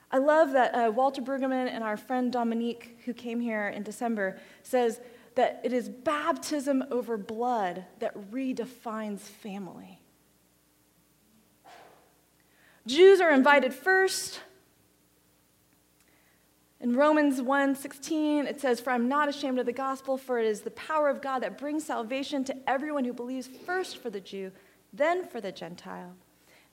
I 0.10 0.20
love 0.20 0.54
that 0.54 0.74
uh, 0.74 0.92
Walter 0.92 1.22
Brueggemann 1.22 1.68
and 1.68 1.84
our 1.84 1.98
friend 1.98 2.32
Dominique, 2.32 3.00
who 3.04 3.14
came 3.14 3.42
here 3.42 3.68
in 3.68 3.84
December, 3.84 4.40
says 4.64 5.02
that 5.36 5.60
it 5.66 5.74
is 5.74 5.90
baptism 5.90 6.82
over 6.92 7.18
blood 7.18 7.84
that 8.00 8.32
redefines 8.32 9.20
family. 9.20 10.00
Jews 12.88 13.20
are 13.20 13.32
invited 13.32 13.74
first. 13.74 14.40
In 16.80 16.96
Romans 16.96 17.42
1:16 17.42 18.46
it 18.46 18.60
says 18.60 18.80
for 18.80 18.92
I'm 18.92 19.08
not 19.08 19.30
ashamed 19.30 19.60
of 19.60 19.66
the 19.66 19.72
gospel 19.72 20.18
for 20.18 20.40
it 20.40 20.46
is 20.46 20.62
the 20.62 20.72
power 20.72 21.10
of 21.10 21.22
God 21.22 21.40
that 21.40 21.58
brings 21.58 21.86
salvation 21.86 22.44
to 22.46 22.70
everyone 22.70 23.06
who 23.06 23.14
believes 23.14 23.48
first 23.48 23.98
for 23.98 24.10
the 24.10 24.20
Jew 24.20 24.52
then 24.94 25.26
for 25.28 25.42
the 25.42 25.52
Gentile. 25.52 26.16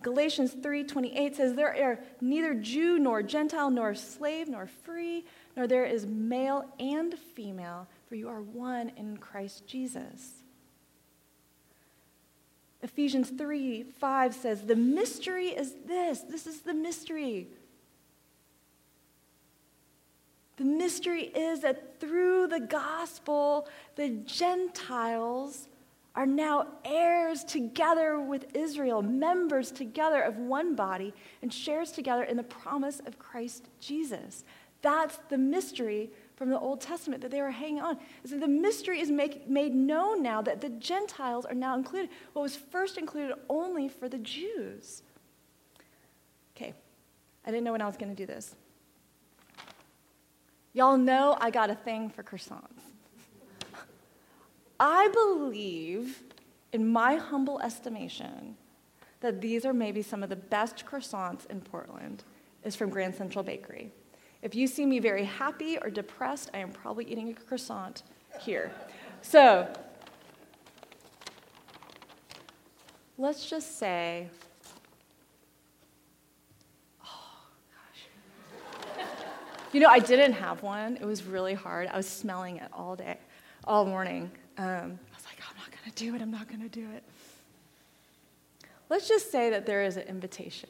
Galatians 0.03 0.55
3:28 0.55 1.37
says 1.37 1.55
there 1.55 1.75
are 1.75 2.01
neither 2.21 2.55
Jew 2.55 2.99
nor 2.99 3.23
Gentile 3.23 3.71
nor 3.71 3.95
slave 3.95 4.49
nor 4.49 4.67
free 4.67 5.25
nor 5.57 5.67
there 5.67 5.85
is 5.85 6.07
male 6.07 6.69
and 6.81 7.17
female 7.19 7.87
for 8.09 8.17
you 8.17 8.29
are 8.29 8.43
one 8.43 8.91
in 8.97 9.17
Christ 9.17 9.67
Jesus. 9.67 10.43
Ephesians 12.83 13.31
3 13.31 13.85
5 13.85 14.35
says, 14.35 14.63
The 14.63 14.77
mystery 14.77 15.49
is 15.49 15.75
this. 15.87 16.21
This 16.21 16.47
is 16.47 16.61
the 16.61 16.75
mystery. 16.75 17.49
The 20.57 20.65
mystery 20.65 21.25
is 21.25 21.61
that 21.61 21.99
through 21.99 22.49
the 22.49 22.61
gospel, 22.61 23.69
the 23.97 24.11
Gentiles 24.11 25.69
are 26.15 26.27
now 26.27 26.67
heirs 26.85 27.43
together 27.43 28.21
with 28.21 28.55
Israel, 28.55 29.01
members 29.01 29.71
together 29.71 30.21
of 30.21 30.37
one 30.37 30.75
body, 30.75 31.15
and 31.41 31.53
shares 31.53 31.91
together 31.91 32.25
in 32.25 32.37
the 32.37 32.43
promise 32.43 33.01
of 33.07 33.19
Christ 33.19 33.69
Jesus. 33.81 34.45
That's 34.83 35.19
the 35.31 35.39
mystery 35.39 36.11
from 36.37 36.51
the 36.51 36.59
Old 36.59 36.81
Testament 36.81 37.23
that 37.23 37.31
they 37.31 37.41
were 37.41 37.51
hanging 37.51 37.81
on. 37.81 37.99
So 38.27 38.39
the 38.39 38.49
mystery 38.49 39.01
is 39.01 39.11
make, 39.11 39.49
made 39.49 39.75
known 39.75 40.23
now 40.23 40.43
that 40.43 40.61
the 40.61 40.69
Gentiles 40.69 41.47
are 41.47 41.55
now 41.55 41.77
included. 41.77 42.11
What 42.33 42.43
was 42.43 42.57
first 42.57 42.99
included 42.99 43.37
only 43.49 43.89
for 43.89 44.09
the 44.09 44.19
Jews. 44.19 45.03
Okay, 46.57 46.75
I 47.47 47.51
didn't 47.51 47.65
know 47.65 47.73
when 47.73 47.81
I 47.81 47.87
was 47.87 47.97
going 47.97 48.15
to 48.15 48.17
do 48.17 48.27
this. 48.27 48.55
Y'all 50.75 50.97
know 50.97 51.37
I 51.41 51.51
got 51.51 51.71
a 51.71 51.75
thing 51.75 52.09
for 52.09 52.23
croissants. 52.23 52.81
I 54.81 55.09
believe, 55.09 56.23
in 56.73 56.89
my 56.89 57.17
humble 57.17 57.61
estimation, 57.61 58.57
that 59.21 59.41
these 59.41 59.65
are 59.65 59.73
maybe 59.73 60.03
some 60.03 60.23
of 60.23 60.29
the 60.29 60.37
best 60.37 60.85
croissants 60.87 61.47
in 61.51 61.61
Portland, 61.61 62.25
is 62.65 62.75
from 62.75 62.91
Grand 62.91 63.15
Central 63.15 63.45
Bakery. 63.45 63.93
If 64.41 64.55
you 64.55 64.67
see 64.67 64.87
me 64.87 64.99
very 64.99 65.25
happy 65.25 65.79
or 65.79 65.91
depressed, 65.91 66.51
I 66.53 66.59
am 66.59 66.73
probably 66.73 67.05
eating 67.05 67.31
a 67.31 67.35
croissant 67.35 68.03
here. 68.41 68.73
So, 69.21 69.69
let's 73.19 73.49
just 73.49 73.79
say, 73.79 74.29
oh 77.05 77.47
gosh. 77.71 79.07
You 79.73 79.81
know, 79.81 79.89
I 79.89 80.01
didn't 80.01 80.35
have 80.35 80.63
one. 80.63 80.99
It 80.99 81.07
was 81.07 81.25
really 81.25 81.55
hard. 81.55 81.89
I 81.89 81.97
was 81.97 82.07
smelling 82.07 82.59
it 82.59 82.69
all 82.75 82.95
day. 82.95 83.17
all 83.65 83.87
morning. 83.87 84.31
Um, 84.59 84.67
I 84.67 85.17
was 85.17 85.25
like, 85.25 85.39
I'm 85.49 85.57
not 85.57 85.71
going 85.71 85.91
to 85.91 86.05
do 86.05 86.15
it. 86.15 86.21
I'm 86.21 86.31
not 86.31 86.47
going 86.47 86.61
to 86.61 86.69
do 86.69 86.91
it. 86.91 87.03
Let's 88.91 89.09
just 89.09 89.33
say 89.33 89.49
that 89.49 89.65
there 89.65 89.83
is 89.83 89.97
an 89.97 90.03
invitation, 90.03 90.69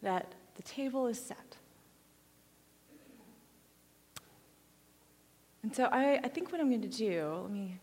that 0.00 0.32
the 0.56 0.62
table 0.62 1.06
is 1.06 1.20
set. 1.20 1.56
And 5.62 5.76
so 5.76 5.84
I, 5.92 6.18
I 6.24 6.28
think 6.28 6.52
what 6.52 6.62
I'm 6.62 6.70
going 6.70 6.80
to 6.80 6.88
do, 6.88 7.40
let 7.42 7.50
me 7.50 7.78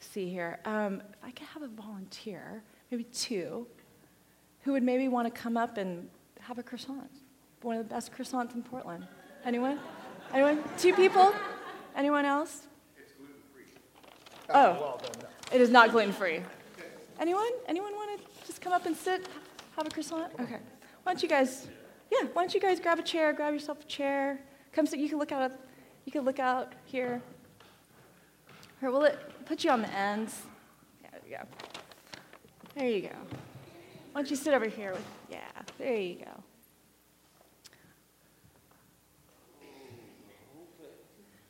see 0.00 0.28
here. 0.28 0.58
Um, 0.66 1.00
if 1.00 1.24
I 1.24 1.30
could 1.30 1.46
have 1.46 1.62
a 1.62 1.68
volunteer, 1.68 2.62
maybe 2.90 3.04
two, 3.04 3.66
who 4.64 4.72
would 4.72 4.82
maybe 4.82 5.08
want 5.08 5.34
to 5.34 5.40
come 5.40 5.56
up 5.56 5.78
and 5.78 6.10
have 6.40 6.58
a 6.58 6.62
croissant. 6.62 7.10
One 7.64 7.78
of 7.78 7.88
the 7.88 7.94
best 7.94 8.12
croissants 8.12 8.54
in 8.54 8.62
Portland. 8.62 9.06
Anyone? 9.42 9.80
Anyone? 10.34 10.62
Two 10.76 10.92
people? 10.92 11.32
Anyone 11.96 12.26
else? 12.26 12.66
It's 12.98 13.12
gluten 13.12 13.36
free. 13.54 13.64
Oh, 14.50 14.72
well 14.72 15.00
done, 15.02 15.30
it 15.50 15.62
is 15.62 15.70
not 15.70 15.90
gluten 15.90 16.12
free. 16.12 16.42
Anyone? 17.18 17.48
Anyone 17.66 17.92
want 17.94 18.20
to 18.20 18.46
just 18.46 18.60
come 18.60 18.74
up 18.74 18.84
and 18.84 18.94
sit, 18.94 19.26
have 19.78 19.86
a 19.86 19.90
croissant? 19.90 20.30
Okay. 20.38 20.58
Why 21.04 21.12
don't 21.14 21.22
you 21.22 21.28
guys? 21.28 21.66
Yeah. 22.12 22.28
Why 22.34 22.42
don't 22.42 22.52
you 22.52 22.60
guys 22.60 22.80
grab 22.80 22.98
a 22.98 23.02
chair? 23.02 23.32
Grab 23.32 23.54
yourself 23.54 23.80
a 23.80 23.86
chair. 23.86 24.40
Come 24.74 24.84
sit. 24.84 24.98
You 24.98 25.08
can 25.08 25.18
look 25.18 25.32
out. 25.32 25.52
You 26.04 26.12
can 26.12 26.26
look 26.26 26.38
out 26.38 26.74
here. 26.84 27.22
Here, 28.78 28.90
will 28.90 29.04
it 29.04 29.18
put 29.46 29.64
you 29.64 29.70
on 29.70 29.80
the 29.80 29.90
ends? 29.90 30.42
Yeah, 31.02 31.08
There 31.14 31.30
you 31.30 31.36
go. 31.38 31.44
There 32.74 32.88
you 32.90 33.00
go. 33.08 33.16
Why 34.12 34.20
don't 34.20 34.28
you 34.28 34.36
sit 34.36 34.52
over 34.52 34.68
here? 34.68 34.92
With, 34.92 35.06
yeah. 35.30 35.38
There 35.78 35.96
you 35.96 36.16
go. 36.16 36.33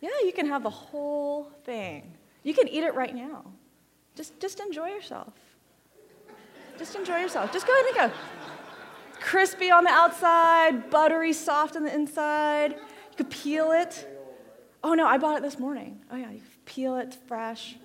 Yeah, 0.05 0.11
you 0.23 0.33
can 0.33 0.47
have 0.49 0.63
the 0.63 0.69
whole 0.69 1.45
thing. 1.65 2.13
You 2.43 2.53
can 2.53 2.69
eat 2.69 2.85
it 2.85 2.95
right 2.95 3.15
now. 3.15 3.47
Just, 4.15 4.39
just 4.39 4.61
enjoy 4.61 4.89
yourself. 4.89 5.33
Just 6.79 6.95
enjoy 6.95 7.21
yourself. 7.21 7.51
Just 7.55 7.67
go 7.67 7.73
ahead 7.73 7.87
and 7.87 8.13
go. 8.13 8.19
Crispy 9.19 9.71
on 9.71 9.83
the 9.83 9.91
outside, 9.91 10.91
buttery 10.91 11.33
soft 11.33 11.75
on 11.75 11.85
the 11.85 11.95
inside. 11.95 12.73
You 12.73 13.17
could 13.17 13.31
peel 13.31 13.73
it. 13.73 14.07
Oh 14.83 14.93
no, 14.93 15.07
I 15.07 15.17
bought 15.17 15.39
it 15.39 15.43
this 15.43 15.59
morning. 15.59 16.03
Oh 16.13 16.17
yeah, 16.17 16.33
you 16.33 16.43
peel 16.67 16.97
it 16.97 17.17
fresh. 17.27 17.77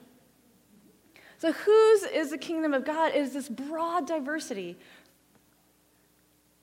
So, 1.38 1.54
whose 1.54 2.04
is 2.04 2.32
the 2.32 2.38
kingdom 2.38 2.74
of 2.74 2.84
God? 2.84 3.14
It 3.14 3.22
is 3.22 3.32
this 3.32 3.48
broad 3.48 4.06
diversity 4.06 4.76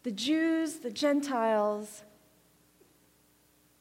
the 0.02 0.10
Jews, 0.10 0.80
the 0.80 0.90
Gentiles, 0.90 2.02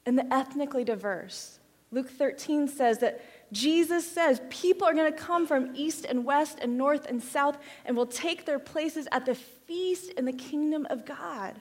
and 0.06 0.18
the 0.18 0.32
ethnically 0.32 0.82
diverse. 0.82 1.60
Luke 1.96 2.10
13 2.10 2.68
says 2.68 2.98
that 2.98 3.24
Jesus 3.52 4.06
says 4.06 4.42
people 4.50 4.86
are 4.86 4.92
going 4.92 5.10
to 5.10 5.18
come 5.18 5.46
from 5.46 5.70
east 5.74 6.04
and 6.04 6.26
west 6.26 6.58
and 6.60 6.76
north 6.76 7.06
and 7.06 7.22
south 7.22 7.56
and 7.86 7.96
will 7.96 8.04
take 8.04 8.44
their 8.44 8.58
places 8.58 9.08
at 9.12 9.24
the 9.24 9.34
feast 9.34 10.10
in 10.10 10.26
the 10.26 10.32
kingdom 10.34 10.86
of 10.90 11.06
God. 11.06 11.54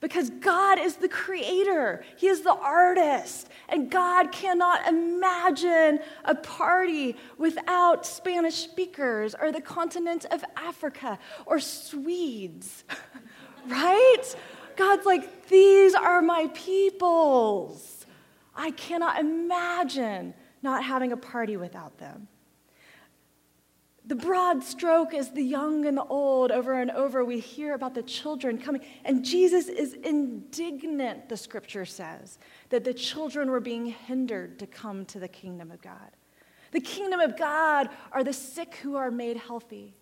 Because 0.00 0.30
God 0.30 0.80
is 0.80 0.96
the 0.96 1.08
creator, 1.08 2.04
He 2.16 2.26
is 2.26 2.40
the 2.40 2.54
artist, 2.54 3.48
and 3.68 3.88
God 3.88 4.32
cannot 4.32 4.88
imagine 4.88 6.00
a 6.24 6.34
party 6.34 7.14
without 7.36 8.04
Spanish 8.04 8.56
speakers 8.56 9.36
or 9.40 9.52
the 9.52 9.60
continent 9.60 10.26
of 10.32 10.44
Africa 10.56 11.20
or 11.46 11.60
Swedes, 11.60 12.82
right? 13.68 14.24
God's 14.74 15.06
like, 15.06 15.46
these 15.46 15.94
are 15.94 16.20
my 16.20 16.48
peoples. 16.52 17.97
I 18.58 18.72
cannot 18.72 19.20
imagine 19.20 20.34
not 20.62 20.82
having 20.82 21.12
a 21.12 21.16
party 21.16 21.56
without 21.56 21.96
them. 21.98 22.26
The 24.04 24.16
broad 24.16 24.64
stroke 24.64 25.14
is 25.14 25.30
the 25.30 25.42
young 25.42 25.84
and 25.84 25.96
the 25.96 26.04
old. 26.04 26.50
Over 26.50 26.80
and 26.80 26.90
over, 26.90 27.24
we 27.24 27.40
hear 27.40 27.74
about 27.74 27.94
the 27.94 28.02
children 28.02 28.58
coming. 28.58 28.80
And 29.04 29.24
Jesus 29.24 29.68
is 29.68 29.92
indignant, 29.92 31.28
the 31.28 31.36
scripture 31.36 31.84
says, 31.84 32.38
that 32.70 32.84
the 32.84 32.94
children 32.94 33.50
were 33.50 33.60
being 33.60 33.86
hindered 33.86 34.58
to 34.58 34.66
come 34.66 35.04
to 35.06 35.20
the 35.20 35.28
kingdom 35.28 35.70
of 35.70 35.80
God. 35.82 36.16
The 36.72 36.80
kingdom 36.80 37.20
of 37.20 37.36
God 37.36 37.90
are 38.10 38.24
the 38.24 38.32
sick 38.32 38.76
who 38.76 38.96
are 38.96 39.10
made 39.10 39.36
healthy. 39.36 39.94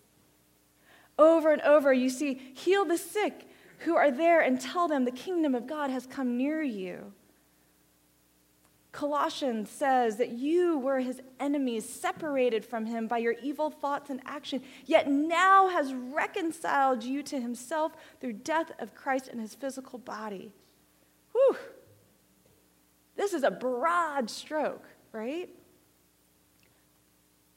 Over 1.19 1.51
and 1.51 1.61
over, 1.61 1.93
you 1.93 2.09
see, 2.09 2.53
heal 2.55 2.85
the 2.85 2.97
sick 2.97 3.47
who 3.79 3.95
are 3.95 4.09
there 4.09 4.41
and 4.41 4.59
tell 4.59 4.87
them 4.87 5.05
the 5.05 5.11
kingdom 5.11 5.53
of 5.53 5.67
God 5.67 5.89
has 5.89 6.07
come 6.07 6.37
near 6.37 6.63
you. 6.63 7.13
Colossians 8.97 9.69
says 9.69 10.17
that 10.17 10.31
you 10.31 10.79
were 10.79 10.99
his 10.99 11.21
enemies, 11.39 11.87
separated 11.87 12.65
from 12.65 12.87
him 12.87 13.05
by 13.05 13.19
your 13.19 13.35
evil 13.43 13.69
thoughts 13.69 14.09
and 14.09 14.19
action, 14.25 14.59
yet 14.87 15.07
now 15.07 15.67
has 15.67 15.93
reconciled 15.93 17.03
you 17.03 17.21
to 17.21 17.39
himself 17.39 17.91
through 18.19 18.33
death 18.33 18.71
of 18.79 18.95
Christ 18.95 19.27
in 19.27 19.37
his 19.37 19.53
physical 19.53 19.99
body. 19.99 20.51
Whew. 21.31 21.57
This 23.15 23.33
is 23.33 23.43
a 23.43 23.51
broad 23.51 24.31
stroke, 24.31 24.87
right? 25.11 25.47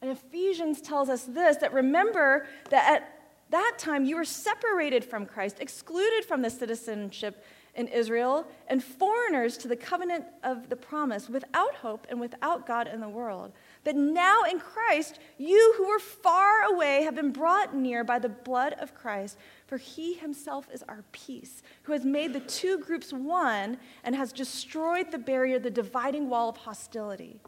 And 0.03 0.11
Ephesians 0.11 0.83
tells 0.83 1.09
us 1.09 1.25
this 1.25 1.57
that 1.57 1.73
remember 1.73 2.49
that 2.69 2.87
at 2.87 3.21
that 3.49 3.77
time 3.79 4.05
you 4.05 4.17
were 4.17 4.27
separated 4.27 5.07
from 5.07 5.25
Christ, 5.25 5.57
excluded 5.59 6.27
from 6.27 6.43
the 6.43 6.51
citizenship 6.51 7.43
in 7.75 7.87
Israel, 7.89 8.47
and 8.69 8.83
foreigners 8.83 9.57
to 9.59 9.69
the 9.69 9.77
covenant 9.77 10.25
of 10.43 10.69
the 10.69 10.77
promise, 10.77 11.29
without 11.29 11.75
hope 11.77 12.07
and 12.11 12.21
without 12.21 12.67
God 12.67 12.89
in 12.89 13.01
the 13.01 13.09
world. 13.09 13.53
But 13.85 13.97
now 13.97 14.43
in 14.43 14.59
Christ, 14.59 15.19
you 15.39 15.75
who 15.77 15.89
were 15.89 15.99
far 15.99 16.63
away 16.63 17.03
have 17.03 17.15
been 17.15 17.33
brought 17.33 17.75
near 17.75 18.05
by 18.05 18.19
the 18.19 18.29
blood 18.29 18.75
of 18.75 18.95
Christ, 18.95 19.39
for 19.67 19.77
he 19.77 20.15
himself 20.15 20.69
is 20.73 20.83
our 20.89 21.05
peace, 21.13 21.63
who 21.83 21.93
has 21.93 22.05
made 22.05 22.33
the 22.33 22.41
two 22.41 22.79
groups 22.79 23.13
one 23.13 23.79
and 24.05 24.15
has 24.15 24.33
destroyed 24.33 25.11
the 25.11 25.19
barrier, 25.19 25.59
the 25.59 25.71
dividing 25.71 26.29
wall 26.29 26.49
of 26.49 26.57
hostility. 26.57 27.41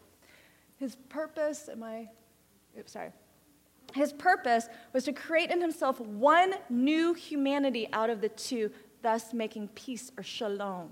His 0.79 0.97
purpose, 1.09 1.69
am 1.71 1.83
I, 1.83 2.09
oops, 2.79 2.93
sorry. 2.93 3.11
His 3.95 4.13
purpose 4.13 4.69
was 4.93 5.05
to 5.05 5.13
create 5.13 5.51
in 5.51 5.61
himself 5.61 6.01
one 6.01 6.55
new 6.71 7.13
humanity 7.13 7.89
out 7.93 8.09
of 8.09 8.21
the 8.21 8.31
two, 8.31 8.71
thus 9.03 9.33
making 9.33 9.69
peace 9.69 10.11
or 10.17 10.23
shalom. 10.23 10.91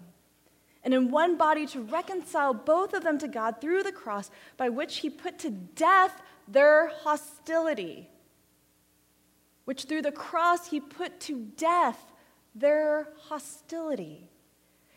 And 0.83 0.94
in 0.94 1.11
one 1.11 1.37
body 1.37 1.66
to 1.66 1.83
reconcile 1.83 2.55
both 2.55 2.94
of 2.94 3.03
them 3.03 3.18
to 3.18 3.29
God 3.29 3.61
through 3.61 3.83
the 3.83 3.92
cross, 3.92 4.31
by 4.57 4.68
which 4.68 4.99
he 4.99 5.11
put 5.11 5.38
to 5.40 5.51
death 5.51 6.23
their 6.49 6.88
hostility. 6.88 8.09
Which 9.64 9.85
through 9.85 10.03
the 10.03 10.12
cross 10.12 10.68
he 10.68 10.81
put 10.81 11.20
to 11.20 11.49
death 11.57 12.12
their 12.55 13.09
hostility. 13.29 14.31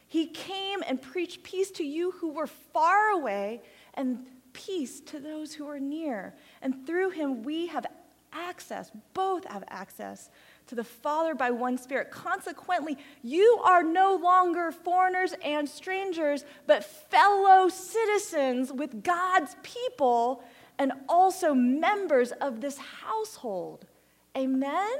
He 0.08 0.28
came 0.28 0.84
and 0.88 1.02
preached 1.02 1.44
peace 1.44 1.72
to 1.72 1.84
you 1.84 2.12
who 2.12 2.30
were 2.30 2.48
far 2.48 3.10
away 3.10 3.62
and 3.96 4.26
peace 4.54 5.00
to 5.02 5.20
those 5.20 5.54
who 5.54 5.68
are 5.68 5.80
near. 5.80 6.36
And 6.62 6.86
through 6.86 7.10
him 7.10 7.44
we 7.44 7.68
have 7.68 7.86
access, 8.32 8.92
both 9.14 9.46
have 9.46 9.64
access 9.68 10.30
to 10.68 10.76
the 10.76 10.84
Father 10.84 11.36
by 11.36 11.52
one 11.52 11.78
Spirit. 11.78 12.12
Consequently, 12.12 12.98
you 13.22 13.62
are 13.64 13.84
no 13.84 14.16
longer 14.16 14.72
foreigners 14.72 15.34
and 15.44 15.68
strangers, 15.68 16.46
but 16.68 16.84
fellow 16.84 17.70
citizens 17.70 18.72
with 18.72 19.04
God's 19.04 19.56
people 19.64 20.44
and 20.80 20.92
also 21.08 21.54
members 21.54 22.32
of 22.34 22.62
this 22.62 22.78
household. 22.78 23.86
Amen? 24.36 24.98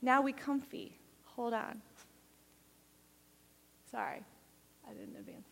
Now 0.00 0.22
we 0.22 0.32
comfy. 0.32 0.96
Hold 1.24 1.54
on. 1.54 1.80
Sorry, 3.90 4.22
I 4.88 4.92
didn't 4.92 5.16
advance. 5.16 5.46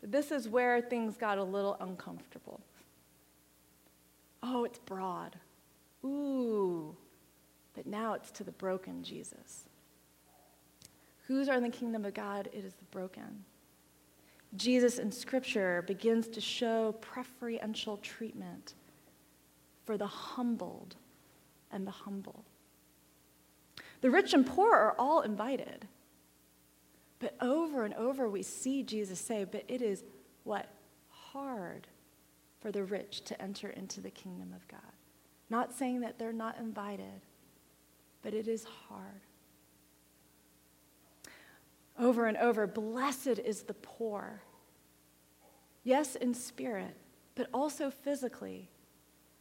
But 0.00 0.10
this 0.10 0.32
is 0.32 0.48
where 0.48 0.80
things 0.80 1.16
got 1.16 1.38
a 1.38 1.44
little 1.44 1.76
uncomfortable. 1.80 2.60
Oh, 4.42 4.64
it's 4.64 4.78
broad. 4.80 5.36
Ooh. 6.04 6.96
But 7.74 7.86
now 7.86 8.14
it's 8.14 8.30
to 8.32 8.44
the 8.44 8.52
broken 8.52 9.02
Jesus. 9.02 9.68
Whose 11.26 11.48
are 11.48 11.56
in 11.56 11.62
the 11.62 11.68
kingdom 11.68 12.04
of 12.04 12.14
God? 12.14 12.48
It 12.52 12.64
is 12.64 12.74
the 12.74 12.84
broken. 12.86 13.44
Jesus 14.56 14.98
in 14.98 15.10
Scripture 15.10 15.82
begins 15.86 16.28
to 16.28 16.40
show 16.40 16.92
preferential 17.00 17.96
treatment 17.98 18.74
for 19.84 19.96
the 19.96 20.06
humbled 20.06 20.96
and 21.70 21.86
the 21.86 21.92
humble. 21.92 22.44
The 24.02 24.10
rich 24.10 24.34
and 24.34 24.44
poor 24.44 24.74
are 24.74 24.94
all 24.98 25.22
invited. 25.22 25.86
But 27.18 27.36
over 27.40 27.84
and 27.84 27.94
over 27.94 28.28
we 28.28 28.42
see 28.42 28.82
Jesus 28.82 29.20
say, 29.20 29.44
but 29.44 29.64
it 29.68 29.80
is 29.80 30.04
what? 30.44 30.68
Hard 31.08 31.86
for 32.62 32.70
the 32.70 32.84
rich 32.84 33.22
to 33.24 33.42
enter 33.42 33.68
into 33.70 34.00
the 34.00 34.10
kingdom 34.10 34.52
of 34.54 34.66
God. 34.68 34.80
Not 35.50 35.74
saying 35.74 36.00
that 36.00 36.18
they're 36.18 36.32
not 36.32 36.58
invited, 36.58 37.26
but 38.22 38.32
it 38.32 38.48
is 38.48 38.64
hard. 38.88 39.20
over 41.98 42.26
and 42.26 42.36
over 42.38 42.66
Blessed 42.66 43.38
is 43.44 43.64
the 43.64 43.74
poor. 43.74 44.42
Yes, 45.84 46.14
in 46.16 46.32
spirit, 46.32 46.96
but 47.34 47.48
also 47.52 47.90
physically. 47.90 48.70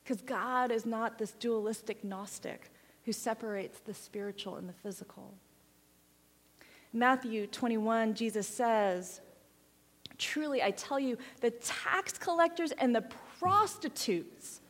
Because 0.04 0.22
God 0.22 0.72
is 0.72 0.86
not 0.86 1.18
this 1.18 1.32
dualistic 1.32 2.04
Gnostic 2.04 2.72
who 3.06 3.12
separates 3.12 3.80
the 3.80 3.94
spiritual 3.94 4.56
and 4.56 4.68
the 4.68 4.74
physical. 4.74 5.34
Matthew 6.94 7.48
21, 7.48 8.16
Jesus 8.16 8.48
says, 8.48 9.22
Truly, 10.22 10.62
I 10.62 10.70
tell 10.70 11.00
you, 11.00 11.18
the 11.40 11.50
tax 11.50 12.16
collectors 12.16 12.72
and 12.74 12.96
the 12.96 13.02
prostitutes 13.40 14.62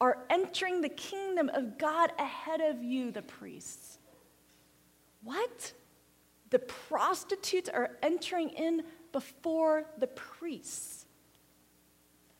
are 0.00 0.24
entering 0.30 0.80
the 0.80 0.88
kingdom 0.88 1.50
of 1.50 1.76
God 1.76 2.10
ahead 2.18 2.62
of 2.62 2.82
you, 2.82 3.10
the 3.10 3.20
priests. 3.20 3.98
What? 5.22 5.74
The 6.48 6.60
prostitutes 6.60 7.68
are 7.68 7.90
entering 8.02 8.48
in 8.48 8.82
before 9.12 9.84
the 9.98 10.06
priests. 10.06 11.04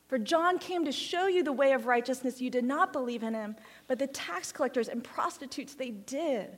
For 0.07 0.17
John 0.17 0.57
came 0.57 0.85
to 0.85 0.91
show 0.91 1.27
you 1.27 1.43
the 1.43 1.53
way 1.53 1.73
of 1.73 1.85
righteousness. 1.85 2.41
You 2.41 2.49
did 2.49 2.63
not 2.63 2.91
believe 2.91 3.21
in 3.21 3.35
him, 3.35 3.57
but 3.87 3.99
the 3.99 4.07
tax 4.07 4.51
collectors 4.51 4.87
and 4.87 5.03
prostitutes, 5.03 5.75
they 5.75 5.91
did. 5.91 6.57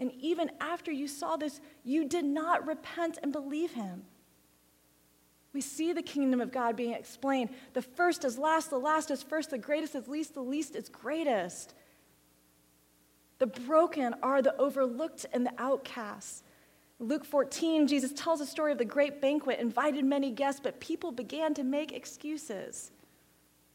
And 0.00 0.10
even 0.18 0.50
after 0.60 0.90
you 0.90 1.06
saw 1.06 1.36
this, 1.36 1.60
you 1.84 2.04
did 2.04 2.24
not 2.24 2.66
repent 2.66 3.20
and 3.22 3.30
believe 3.30 3.70
him. 3.70 4.02
We 5.56 5.62
see 5.62 5.94
the 5.94 6.02
kingdom 6.02 6.42
of 6.42 6.52
God 6.52 6.76
being 6.76 6.92
explained. 6.92 7.48
The 7.72 7.80
first 7.80 8.26
is 8.26 8.36
last, 8.36 8.68
the 8.68 8.76
last 8.76 9.10
is 9.10 9.22
first, 9.22 9.48
the 9.48 9.56
greatest 9.56 9.94
is 9.94 10.06
least, 10.06 10.34
the 10.34 10.42
least 10.42 10.76
is 10.76 10.90
greatest. 10.90 11.72
The 13.38 13.46
broken 13.46 14.14
are 14.22 14.42
the 14.42 14.54
overlooked 14.58 15.24
and 15.32 15.46
the 15.46 15.54
outcasts. 15.56 16.42
Luke 16.98 17.24
14, 17.24 17.86
Jesus 17.86 18.12
tells 18.12 18.42
a 18.42 18.46
story 18.46 18.70
of 18.70 18.76
the 18.76 18.84
great 18.84 19.22
banquet, 19.22 19.58
invited 19.58 20.04
many 20.04 20.30
guests, 20.30 20.60
but 20.62 20.78
people 20.78 21.10
began 21.10 21.54
to 21.54 21.64
make 21.64 21.90
excuses. 21.90 22.90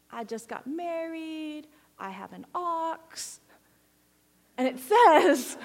I 0.08 0.22
just 0.22 0.48
got 0.48 0.68
married, 0.68 1.66
I 1.98 2.10
have 2.10 2.32
an 2.32 2.46
ox. 2.54 3.40
And 4.56 4.68
it 4.68 4.78
says, 4.88 5.58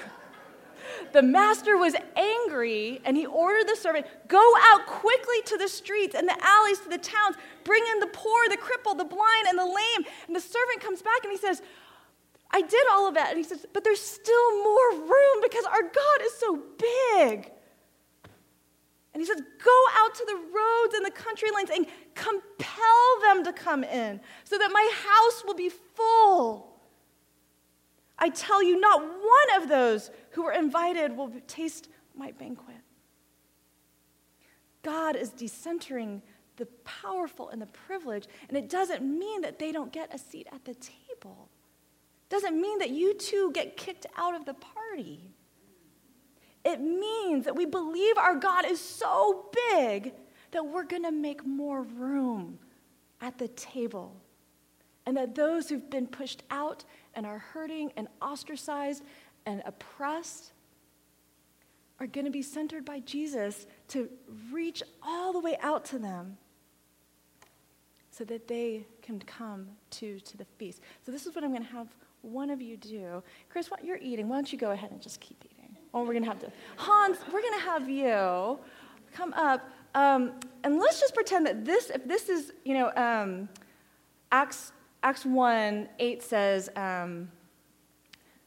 the 1.13 1.21
master 1.21 1.77
was 1.77 1.95
angry 2.15 3.01
and 3.05 3.15
he 3.17 3.25
ordered 3.25 3.67
the 3.67 3.75
servant, 3.75 4.05
Go 4.27 4.53
out 4.61 4.85
quickly 4.85 5.41
to 5.45 5.57
the 5.57 5.67
streets 5.67 6.15
and 6.15 6.27
the 6.27 6.37
alleys 6.41 6.79
to 6.79 6.89
the 6.89 6.97
towns, 6.97 7.35
bring 7.63 7.83
in 7.93 7.99
the 7.99 8.07
poor, 8.07 8.49
the 8.49 8.57
crippled, 8.57 8.97
the 8.97 9.05
blind, 9.05 9.47
and 9.47 9.57
the 9.57 9.65
lame. 9.65 10.07
And 10.27 10.35
the 10.35 10.41
servant 10.41 10.81
comes 10.81 11.01
back 11.01 11.23
and 11.23 11.31
he 11.31 11.37
says, 11.37 11.61
I 12.51 12.61
did 12.61 12.87
all 12.91 13.07
of 13.07 13.15
that. 13.15 13.29
And 13.29 13.37
he 13.37 13.43
says, 13.43 13.65
But 13.73 13.83
there's 13.83 14.01
still 14.01 14.63
more 14.63 14.91
room 15.01 15.41
because 15.41 15.65
our 15.65 15.81
God 15.81 16.21
is 16.23 16.33
so 16.33 16.61
big. 16.77 17.51
And 19.13 19.21
he 19.21 19.25
says, 19.25 19.41
Go 19.63 19.83
out 19.97 20.15
to 20.15 20.25
the 20.25 20.35
roads 20.35 20.93
and 20.93 21.05
the 21.05 21.11
country 21.11 21.49
lanes 21.55 21.69
and 21.73 21.87
compel 22.15 23.21
them 23.23 23.43
to 23.43 23.53
come 23.53 23.83
in 23.83 24.21
so 24.43 24.57
that 24.57 24.71
my 24.71 24.91
house 25.03 25.43
will 25.45 25.55
be 25.55 25.69
full. 25.69 26.76
I 28.19 28.29
tell 28.29 28.63
you, 28.63 28.79
not 28.79 29.01
one 29.01 29.61
of 29.61 29.69
those 29.69 30.09
who 30.31 30.43
were 30.43 30.51
invited 30.51 31.15
will 31.15 31.31
taste 31.47 31.89
my 32.15 32.31
banquet. 32.31 32.75
God 34.81 35.15
is 35.15 35.29
decentering 35.31 36.21
the 36.55 36.65
powerful 36.83 37.49
and 37.49 37.61
the 37.61 37.67
privileged, 37.67 38.27
and 38.47 38.57
it 38.57 38.69
doesn't 38.69 39.03
mean 39.03 39.41
that 39.41 39.59
they 39.59 39.71
don't 39.71 39.91
get 39.91 40.13
a 40.13 40.17
seat 40.17 40.47
at 40.51 40.65
the 40.65 40.73
table 40.73 41.49
It 42.29 42.29
doesn't 42.29 42.59
mean 42.59 42.79
that 42.79 42.89
you 42.89 43.13
too 43.13 43.51
get 43.53 43.77
kicked 43.77 44.05
out 44.17 44.35
of 44.35 44.45
the 44.45 44.53
party. 44.53 45.31
It 46.65 46.81
means 46.81 47.45
that 47.45 47.55
we 47.55 47.65
believe 47.65 48.17
our 48.17 48.35
God 48.35 48.65
is 48.65 48.79
so 48.79 49.45
big 49.71 50.13
that 50.51 50.65
we're 50.65 50.83
going 50.83 51.03
to 51.03 51.11
make 51.11 51.45
more 51.45 51.83
room 51.83 52.59
at 53.21 53.37
the 53.37 53.47
table. 53.47 54.15
And 55.05 55.15
that 55.15 55.35
those 55.35 55.69
who've 55.69 55.89
been 55.89 56.07
pushed 56.07 56.43
out 56.51 56.83
and 57.17 57.25
are 57.25 57.39
hurting 57.39 57.91
and 57.97 58.07
ostracized 58.21 59.03
and 59.45 59.61
oppressed 59.65 60.53
are 61.99 62.05
going 62.05 62.25
to 62.25 62.31
be 62.31 62.43
centered 62.43 62.85
by 62.85 62.99
Jesus 62.99 63.65
to 63.89 64.07
reach 64.51 64.83
all 65.01 65.33
the 65.33 65.39
way 65.39 65.57
out 65.61 65.83
to 65.85 65.97
them 65.97 66.37
so 68.11 68.23
that 68.23 68.47
they 68.47 68.85
can 69.01 69.19
come 69.19 69.67
to, 69.89 70.19
to 70.19 70.37
the 70.37 70.45
feast. 70.57 70.79
So, 71.05 71.11
this 71.11 71.25
is 71.25 71.35
what 71.35 71.43
I'm 71.43 71.51
going 71.51 71.65
to 71.65 71.71
have 71.71 71.87
one 72.21 72.51
of 72.51 72.61
you 72.61 72.77
do. 72.77 73.23
Chris, 73.49 73.71
what 73.71 73.83
you're 73.83 73.97
eating, 73.97 74.29
why 74.29 74.35
don't 74.35 74.51
you 74.51 74.59
go 74.59 74.71
ahead 74.71 74.91
and 74.91 75.01
just 75.01 75.19
keep 75.19 75.43
eating? 75.43 75.75
Oh, 75.93 76.01
we're 76.01 76.13
going 76.13 76.23
to 76.23 76.29
have 76.29 76.39
to. 76.39 76.51
Hans, 76.75 77.17
we're 77.33 77.41
going 77.41 77.59
to 77.59 77.65
have 77.65 77.89
you 77.89 78.59
come 79.11 79.33
up. 79.33 79.67
Um, 79.95 80.33
and 80.63 80.77
let's 80.77 80.99
just 80.99 81.15
pretend 81.15 81.47
that 81.47 81.65
this, 81.65 81.89
if 81.89 82.07
this 82.07 82.29
is, 82.29 82.53
you 82.63 82.75
know, 82.75 82.91
um, 82.95 83.49
Acts, 84.31 84.71
Acts 85.07 85.25
1 85.25 85.87
8 85.99 86.21
says 86.21 86.69
um, 86.75 87.31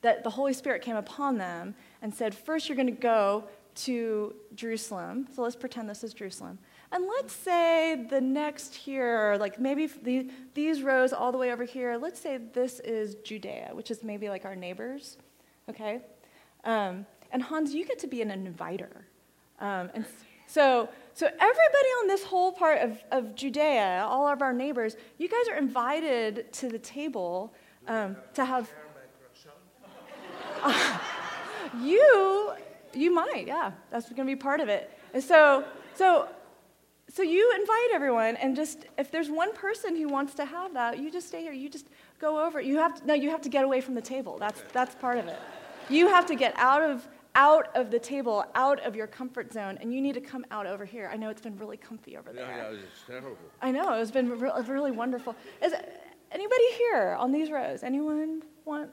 that 0.03 0.23
the 0.23 0.29
Holy 0.29 0.53
Spirit 0.53 0.83
came 0.83 0.97
upon 0.97 1.39
them 1.39 1.75
and 2.03 2.15
said, 2.15 2.35
First, 2.35 2.69
you're 2.69 2.77
going 2.77 2.85
to 2.85 2.93
go 2.93 3.45
to 3.77 4.35
Jerusalem. 4.55 5.27
So 5.35 5.41
let's 5.41 5.57
pretend 5.57 5.89
this 5.89 6.05
is 6.05 6.13
Jerusalem. 6.13 6.59
And 6.93 7.07
let's 7.07 7.33
say 7.33 8.07
the 8.11 8.21
next 8.21 8.75
here, 8.75 9.39
like 9.41 9.59
maybe 9.59 9.87
the, 9.87 10.31
these 10.53 10.83
rows 10.83 11.15
all 11.15 11.33
the 11.33 11.39
way 11.39 11.51
over 11.51 11.65
here, 11.65 11.97
let's 11.97 12.21
say 12.21 12.39
this 12.53 12.79
is 12.81 13.15
Judea, 13.25 13.71
which 13.73 13.91
is 13.91 14.05
maybe 14.05 14.29
like 14.29 14.45
our 14.45 14.55
neighbors, 14.55 15.17
okay? 15.71 16.03
Um, 16.65 17.07
and 17.33 17.43
Hans, 17.43 17.73
you 17.73 17.87
get 17.87 17.99
to 18.01 18.07
be 18.07 18.21
an 18.21 18.31
inviter. 18.31 19.07
Um, 19.61 19.89
and 19.95 20.05
so, 20.51 20.89
so 21.15 21.27
everybody 21.27 21.89
on 22.01 22.09
this 22.09 22.25
whole 22.25 22.51
part 22.51 22.81
of, 22.81 22.99
of 23.13 23.37
Judea, 23.37 24.05
all 24.09 24.27
of 24.27 24.43
our 24.43 24.53
neighbors, 24.53 24.97
you 25.19 25.29
guys 25.29 25.49
are 25.49 25.57
invited 25.57 26.53
to 26.55 26.69
the 26.69 26.79
table 26.79 27.55
um, 27.87 28.17
to 28.35 28.45
have. 28.45 28.71
You, 31.85 32.53
you 32.93 33.15
might, 33.15 33.45
yeah. 33.47 33.71
That's 33.93 34.07
going 34.07 34.17
to 34.17 34.25
be 34.25 34.35
part 34.35 34.59
of 34.59 34.69
it. 34.69 34.91
And 35.15 35.23
so, 35.23 35.65
so 35.95 36.29
so 37.09 37.23
you 37.23 37.53
invite 37.59 37.91
everyone, 37.93 38.37
and 38.37 38.55
just 38.55 38.87
if 38.99 39.11
there's 39.11 39.31
one 39.31 39.53
person 39.53 39.97
who 39.97 40.09
wants 40.09 40.35
to 40.35 40.45
have 40.45 40.75
that, 40.75 40.99
you 40.99 41.11
just 41.11 41.29
stay 41.29 41.43
here. 41.43 41.53
You 41.53 41.69
just 41.69 41.87
go 42.21 42.45
over. 42.45 42.61
You 42.61 42.79
have 42.79 43.01
to, 43.01 43.07
no, 43.07 43.15
you 43.15 43.31
have 43.31 43.41
to 43.43 43.49
get 43.49 43.65
away 43.65 43.81
from 43.81 43.95
the 43.95 44.01
table. 44.01 44.37
That's 44.39 44.63
that's 44.73 44.95
part 44.97 45.19
of 45.19 45.27
it. 45.27 45.39
You 45.89 46.09
have 46.09 46.27
to 46.27 46.37
get 46.37 46.55
out 46.57 46.83
of 46.83 47.07
out 47.35 47.75
of 47.77 47.91
the 47.91 47.99
table, 47.99 48.45
out 48.55 48.85
of 48.85 48.97
your 48.97 49.07
comfort 49.07 49.53
zone, 49.53 49.79
and 49.81 49.95
you 49.95 50.01
need 50.01 50.15
to 50.15 50.21
come 50.21 50.45
out 50.51 50.67
over 50.67 50.85
here. 50.85 51.09
I 51.13 51.17
know 51.17 51.31
it's 51.31 51.41
been 51.41 51.57
really 51.59 51.77
comfy 51.77 52.17
over 52.17 52.33
there. 52.33 52.47
Yeah, 52.47 52.79
it's 52.79 53.03
terrible. 53.07 53.37
I 53.63 53.71
know 53.71 53.95
it's 53.95 54.11
been 54.11 54.39
re- 54.39 54.51
really 54.67 54.91
wonderful. 54.91 55.35
Is 55.63 55.73
anybody 56.33 56.65
here 56.77 57.17
on 57.19 57.33
these 57.33 57.51
rows? 57.51 57.83
Anyone 57.83 58.43
want? 58.65 58.91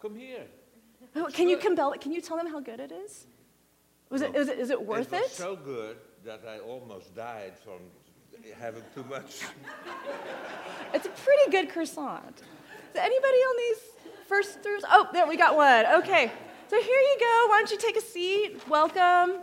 Come 0.00 0.16
here. 0.16 0.46
Oh, 1.16 1.28
can 1.32 1.48
you 1.48 1.56
compel? 1.56 1.92
Can 1.92 2.12
you 2.12 2.20
tell 2.20 2.36
them 2.36 2.46
how 2.46 2.60
good 2.60 2.80
it 2.80 2.92
is? 2.92 3.26
Was 4.10 4.22
no. 4.22 4.28
it, 4.28 4.36
is 4.36 4.48
it, 4.48 4.58
is 4.58 4.70
it 4.70 4.80
worth 4.80 5.12
it? 5.12 5.22
It? 5.22 5.30
so 5.30 5.56
good 5.56 5.96
that 6.24 6.42
I 6.48 6.58
almost 6.58 7.14
died 7.14 7.52
from 7.58 7.80
having 8.58 8.82
too 8.94 9.04
much. 9.04 9.42
it's 10.94 11.06
a 11.06 11.10
pretty 11.10 11.50
good 11.50 11.70
croissant. 11.70 12.42
Is 12.94 13.00
anybody 13.00 13.36
on 13.36 13.56
these 13.56 13.78
first 14.26 14.62
throughs? 14.62 14.82
Oh, 14.88 15.08
there 15.12 15.26
we 15.26 15.36
got 15.36 15.56
one. 15.56 15.86
Okay. 16.02 16.32
So 16.68 16.76
here 16.76 17.00
you 17.00 17.16
go. 17.18 17.46
Why 17.48 17.58
don't 17.60 17.70
you 17.70 17.78
take 17.78 17.96
a 17.96 18.00
seat? 18.00 18.60
Welcome. 18.68 19.42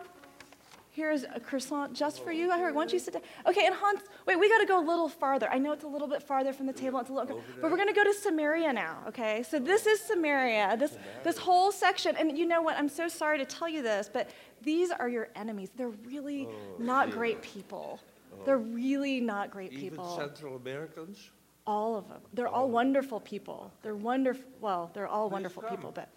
Here's 0.92 1.24
a 1.24 1.40
croissant 1.40 1.94
just 1.94 2.24
for 2.24 2.32
you. 2.32 2.52
I 2.52 2.60
heard. 2.60 2.76
Why 2.76 2.84
don't 2.84 2.94
you 2.94 3.00
sit 3.00 3.16
down? 3.16 3.24
Okay, 3.48 3.66
and 3.66 3.74
Hans, 3.74 4.02
wait, 4.28 4.40
we 4.40 4.48
got 4.48 4.60
to 4.60 4.66
go 4.68 4.80
a 4.80 4.86
little 4.86 5.10
farther. 5.10 5.50
I 5.52 5.58
know 5.58 5.74
it's 5.74 5.84
a 5.84 5.88
little 5.88 6.08
bit 6.08 6.22
farther 6.22 6.54
from 6.54 6.68
the 6.68 6.74
table. 6.74 7.00
It's 7.00 7.10
a 7.10 7.14
little, 7.14 7.42
but 7.60 7.72
we're 7.72 7.78
going 7.78 7.90
to 7.90 7.94
go 7.94 8.04
to 8.04 8.14
Samaria 8.14 8.72
now. 8.72 9.00
Okay, 9.08 9.44
so 9.44 9.60
this 9.60 9.88
is 9.88 10.00
Samaria. 10.00 10.78
This 10.78 10.98
this 11.24 11.38
whole 11.38 11.72
section, 11.72 12.16
and 12.16 12.38
you 12.38 12.46
know 12.46 12.62
what? 12.62 12.78
I'm 12.78 12.88
so 12.88 13.08
sorry 13.08 13.40
to 13.40 13.46
tell 13.46 13.68
you 13.68 13.82
this, 13.82 14.08
but 14.12 14.30
these 14.62 14.92
are 14.92 15.10
your 15.10 15.30
enemies. 15.36 15.72
They're 15.76 15.90
really 15.90 16.48
oh, 16.48 16.76
not 16.78 17.10
great 17.10 17.42
people. 17.42 18.00
Oh. 18.32 18.46
They're 18.46 18.60
really 18.60 19.20
not 19.20 19.50
great 19.50 19.74
Even 19.74 19.84
people. 19.84 20.16
Central 20.16 20.56
Americans? 20.56 21.32
All 21.66 21.98
of 21.98 22.08
them. 22.08 22.22
They're 22.34 22.48
oh. 22.48 22.52
all 22.52 22.70
wonderful 22.70 23.20
people. 23.20 23.72
They're 23.82 23.96
wonderful. 23.96 24.46
Well, 24.62 24.92
they're 24.94 25.08
all 25.08 25.28
Please 25.28 25.34
wonderful 25.34 25.64
come. 25.64 25.76
people, 25.76 25.92
but 25.92 26.10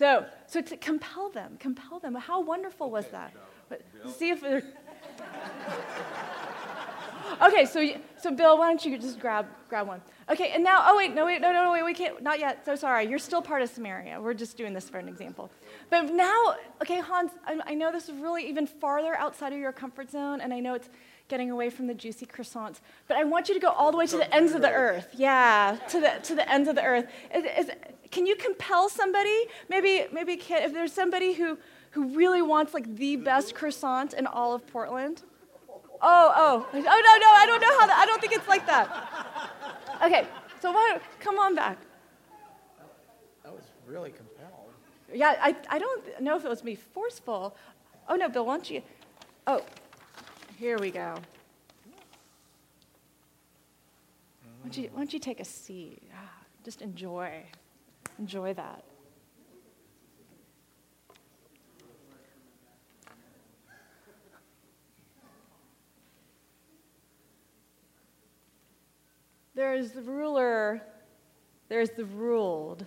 so 0.00 0.24
so 0.46 0.62
to 0.62 0.78
compel 0.78 1.28
them, 1.28 1.58
compel 1.60 1.98
them. 1.98 2.14
How 2.14 2.40
wonderful 2.40 2.90
was 2.90 3.06
that? 3.08 3.34
But 3.68 3.82
see 4.08 4.30
if 4.30 4.40
they're. 4.40 4.62
okay, 7.42 7.66
so 7.66 7.86
so 8.16 8.30
Bill, 8.30 8.56
why 8.56 8.68
don't 8.68 8.82
you 8.82 8.96
just 8.96 9.20
grab 9.20 9.46
grab 9.68 9.86
one? 9.86 10.00
Okay, 10.30 10.52
and 10.54 10.64
now, 10.64 10.84
oh 10.86 10.96
wait, 10.96 11.14
no 11.14 11.26
wait, 11.26 11.42
no 11.42 11.52
no 11.52 11.64
no 11.64 11.72
wait, 11.72 11.84
we 11.84 11.92
can't, 11.92 12.22
not 12.22 12.38
yet. 12.38 12.64
So 12.64 12.76
sorry, 12.76 13.08
you're 13.08 13.18
still 13.18 13.42
part 13.42 13.60
of 13.60 13.68
Samaria. 13.68 14.18
We're 14.18 14.32
just 14.32 14.56
doing 14.56 14.72
this 14.72 14.88
for 14.88 14.98
an 14.98 15.06
example. 15.06 15.50
But 15.90 16.12
now, 16.12 16.54
okay, 16.80 17.00
Hans, 17.00 17.32
I, 17.44 17.58
I 17.66 17.74
know 17.74 17.90
this 17.92 18.08
is 18.08 18.14
really 18.14 18.48
even 18.48 18.66
farther 18.66 19.14
outside 19.16 19.52
of 19.52 19.58
your 19.58 19.72
comfort 19.72 20.10
zone, 20.10 20.40
and 20.40 20.54
I 20.54 20.60
know 20.60 20.74
it's 20.74 20.88
getting 21.28 21.50
away 21.50 21.68
from 21.70 21.86
the 21.88 21.94
juicy 21.94 22.26
croissants. 22.26 22.80
But 23.08 23.16
I 23.16 23.24
want 23.24 23.48
you 23.48 23.54
to 23.54 23.60
go 23.60 23.70
all 23.70 23.90
the 23.90 23.98
way 23.98 24.06
to 24.06 24.16
the 24.16 24.32
ends 24.34 24.52
of 24.52 24.62
the 24.62 24.70
earth. 24.70 25.08
Yeah, 25.16 25.76
to 25.88 26.00
the 26.00 26.12
to 26.22 26.34
the 26.34 26.50
ends 26.50 26.68
of 26.68 26.76
the 26.76 26.84
earth. 26.84 27.06
Is, 27.34 27.44
is, 27.66 27.70
can 28.10 28.26
you 28.26 28.36
compel 28.36 28.88
somebody? 28.88 29.46
Maybe 29.68 30.06
maybe 30.12 30.36
can, 30.36 30.62
if 30.62 30.72
there's 30.72 30.92
somebody 30.92 31.34
who 31.34 31.58
who 31.90 32.16
really 32.16 32.42
wants 32.42 32.72
like 32.72 32.96
the 32.96 33.16
best 33.16 33.54
croissant 33.54 34.14
in 34.14 34.26
all 34.26 34.54
of 34.54 34.66
Portland? 34.66 35.22
Oh, 36.02 36.32
oh, 36.34 36.66
oh, 36.72 36.78
no, 36.78 36.80
no, 36.80 36.90
I 36.90 37.44
don't 37.46 37.60
know 37.60 37.78
how 37.78 37.86
that, 37.86 37.98
I 37.98 38.06
don't 38.06 38.20
think 38.22 38.32
it's 38.32 38.48
like 38.48 38.66
that. 38.66 38.88
Okay, 40.02 40.26
so 40.62 40.74
come 41.18 41.38
on 41.38 41.54
back. 41.54 41.78
That 43.44 43.52
was 43.52 43.64
really 43.86 44.10
compelled. 44.10 44.29
Yeah, 45.12 45.36
I, 45.40 45.56
I 45.68 45.78
don't 45.78 46.20
know 46.20 46.36
if 46.36 46.44
it 46.44 46.48
was 46.48 46.62
me 46.62 46.74
forceful. 46.74 47.56
Oh, 48.08 48.16
no, 48.16 48.28
Bill, 48.28 48.46
why 48.46 48.56
don't 48.56 48.70
you? 48.70 48.82
Oh, 49.46 49.62
here 50.56 50.78
we 50.78 50.90
go. 50.90 51.14
Why 54.60 54.64
don't 54.64 54.76
you, 54.76 54.90
why 54.92 54.98
don't 55.00 55.12
you 55.12 55.18
take 55.18 55.40
a 55.40 55.44
seat? 55.44 56.02
Ah, 56.14 56.30
just 56.64 56.82
enjoy. 56.82 57.44
Enjoy 58.18 58.54
that. 58.54 58.84
There's 69.54 69.92
the 69.92 70.02
ruler, 70.02 70.80
there's 71.68 71.90
the 71.90 72.04
ruled. 72.04 72.86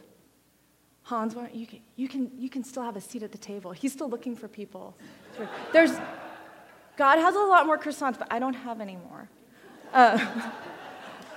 Hans, 1.03 1.35
you 1.53 1.67
can, 1.67 1.79
you, 1.95 2.07
can, 2.07 2.31
you 2.37 2.49
can 2.49 2.63
still 2.63 2.83
have 2.83 2.95
a 2.95 3.01
seat 3.01 3.23
at 3.23 3.31
the 3.31 3.37
table. 3.37 3.71
He's 3.71 3.91
still 3.91 4.09
looking 4.09 4.35
for 4.35 4.47
people. 4.47 4.95
There's, 5.73 5.91
God 6.95 7.19
has 7.19 7.35
a 7.35 7.39
lot 7.39 7.65
more 7.65 7.77
croissants, 7.77 8.17
but 8.17 8.27
I 8.31 8.39
don't 8.39 8.53
have 8.53 8.79
any 8.79 8.97
more. 9.09 9.29
Uh, 9.93 10.17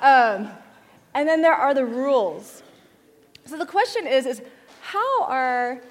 um, 0.01 0.49
and 1.15 1.29
then 1.29 1.43
there 1.43 1.55
are 1.55 1.75
the 1.75 1.85
rules. 1.85 2.63
So 3.45 3.59
the 3.59 3.67
question 3.67 4.07
is, 4.07 4.27
is 4.27 4.43
how 4.81 5.25
are 5.25 5.83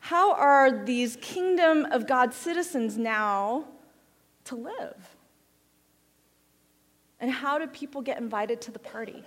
how 0.00 0.34
are 0.34 0.84
these 0.84 1.16
kingdom 1.22 1.86
of 1.90 2.06
God 2.06 2.34
citizens 2.34 2.98
now 2.98 3.64
to 4.44 4.54
live? 4.54 5.16
And 7.18 7.30
how 7.30 7.58
do 7.58 7.66
people 7.66 8.02
get 8.02 8.18
invited 8.18 8.60
to 8.60 8.70
the 8.70 8.78
party? 8.78 9.24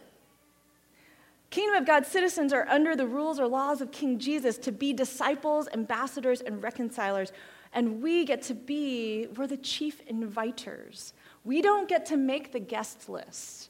Kingdom 1.49 1.81
of 1.81 1.87
God 1.87 2.05
citizens 2.05 2.51
are 2.51 2.67
under 2.67 2.95
the 2.95 3.07
rules 3.07 3.39
or 3.39 3.47
laws 3.47 3.79
of 3.81 3.91
King 3.91 4.19
Jesus 4.19 4.57
to 4.59 4.71
be 4.71 4.91
disciples, 4.91 5.67
ambassadors, 5.73 6.41
and 6.41 6.61
reconcilers. 6.61 7.31
And 7.73 8.01
we 8.01 8.25
get 8.25 8.41
to 8.43 8.53
be, 8.53 9.27
we're 9.35 9.47
the 9.47 9.57
chief 9.57 10.05
inviters. 10.07 11.13
We 11.45 11.61
don't 11.61 11.87
get 11.87 12.05
to 12.07 12.17
make 12.17 12.51
the 12.51 12.59
guest 12.59 13.07
list, 13.07 13.69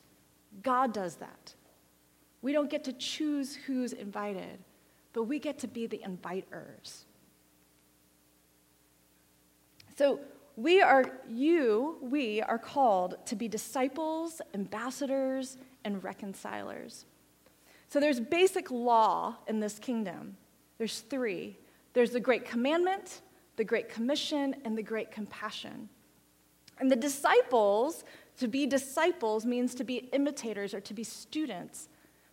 God 0.63 0.93
does 0.93 1.15
that. 1.17 1.53
We 2.41 2.53
don't 2.53 2.69
get 2.69 2.83
to 2.85 2.93
choose 2.93 3.55
who's 3.55 3.93
invited, 3.93 4.59
but 5.13 5.23
we 5.23 5.39
get 5.39 5.59
to 5.59 5.67
be 5.67 5.87
the 5.87 5.99
inviters. 5.99 7.03
So, 9.97 10.19
we 10.55 10.81
are, 10.81 11.19
you, 11.29 11.97
we 12.01 12.41
are 12.41 12.57
called 12.57 13.15
to 13.27 13.35
be 13.35 13.47
disciples, 13.47 14.41
ambassadors, 14.55 15.57
and 15.83 16.03
reconcilers. 16.03 17.05
So 17.89 17.99
there's 17.99 18.19
basic 18.19 18.69
law 18.69 19.35
in 19.47 19.59
this 19.59 19.79
kingdom. 19.79 20.37
There's 20.77 20.99
three 20.99 21.57
there's 21.93 22.11
the 22.11 22.19
Great 22.19 22.45
Commandment, 22.45 23.21
the 23.55 23.63
Great 23.63 23.89
Commission, 23.89 24.55
and 24.63 24.77
the 24.77 24.83
Great 24.83 25.09
Compassion. 25.09 25.89
And 26.79 26.91
the 26.91 26.95
disciples, 26.95 28.03
to 28.37 28.47
be 28.47 28.67
disciples 28.67 29.47
means 29.47 29.73
to 29.75 29.83
be 29.83 30.07
imitators 30.13 30.75
or 30.75 30.81
to 30.81 30.93
be 30.93 31.03
students, 31.03 31.89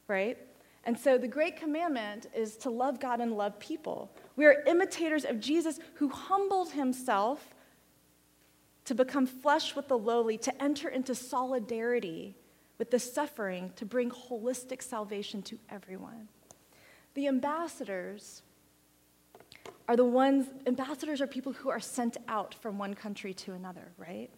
right? 0.06 0.36
And 0.84 0.98
so 0.98 1.16
the 1.16 1.28
Great 1.28 1.56
Commandment 1.56 2.26
is 2.36 2.58
to 2.58 2.70
love 2.70 3.00
God 3.00 3.22
and 3.22 3.38
love 3.38 3.58
people. 3.58 4.10
We 4.36 4.44
are 4.44 4.62
imitators 4.66 5.24
of 5.24 5.40
Jesus 5.40 5.78
who 5.94 6.10
humbled 6.10 6.72
himself 6.72 7.54
to 8.84 8.94
become 8.94 9.24
flesh 9.24 9.74
with 9.74 9.88
the 9.88 9.96
lowly, 9.96 10.36
to 10.36 10.62
enter 10.62 10.90
into 10.90 11.14
solidarity 11.14 12.36
with 12.78 12.90
the 12.90 12.98
suffering 12.98 13.72
to 13.76 13.84
bring 13.84 14.10
holistic 14.10 14.82
salvation 14.82 15.42
to 15.42 15.58
everyone. 15.70 16.28
The 17.14 17.28
ambassadors 17.28 18.42
are 19.88 19.96
the 19.96 20.04
ones, 20.04 20.46
ambassadors 20.66 21.20
are 21.20 21.26
people 21.26 21.52
who 21.52 21.70
are 21.70 21.80
sent 21.80 22.16
out 22.28 22.54
from 22.54 22.78
one 22.78 22.94
country 22.94 23.34
to 23.34 23.52
another, 23.52 23.92
right? 23.98 24.30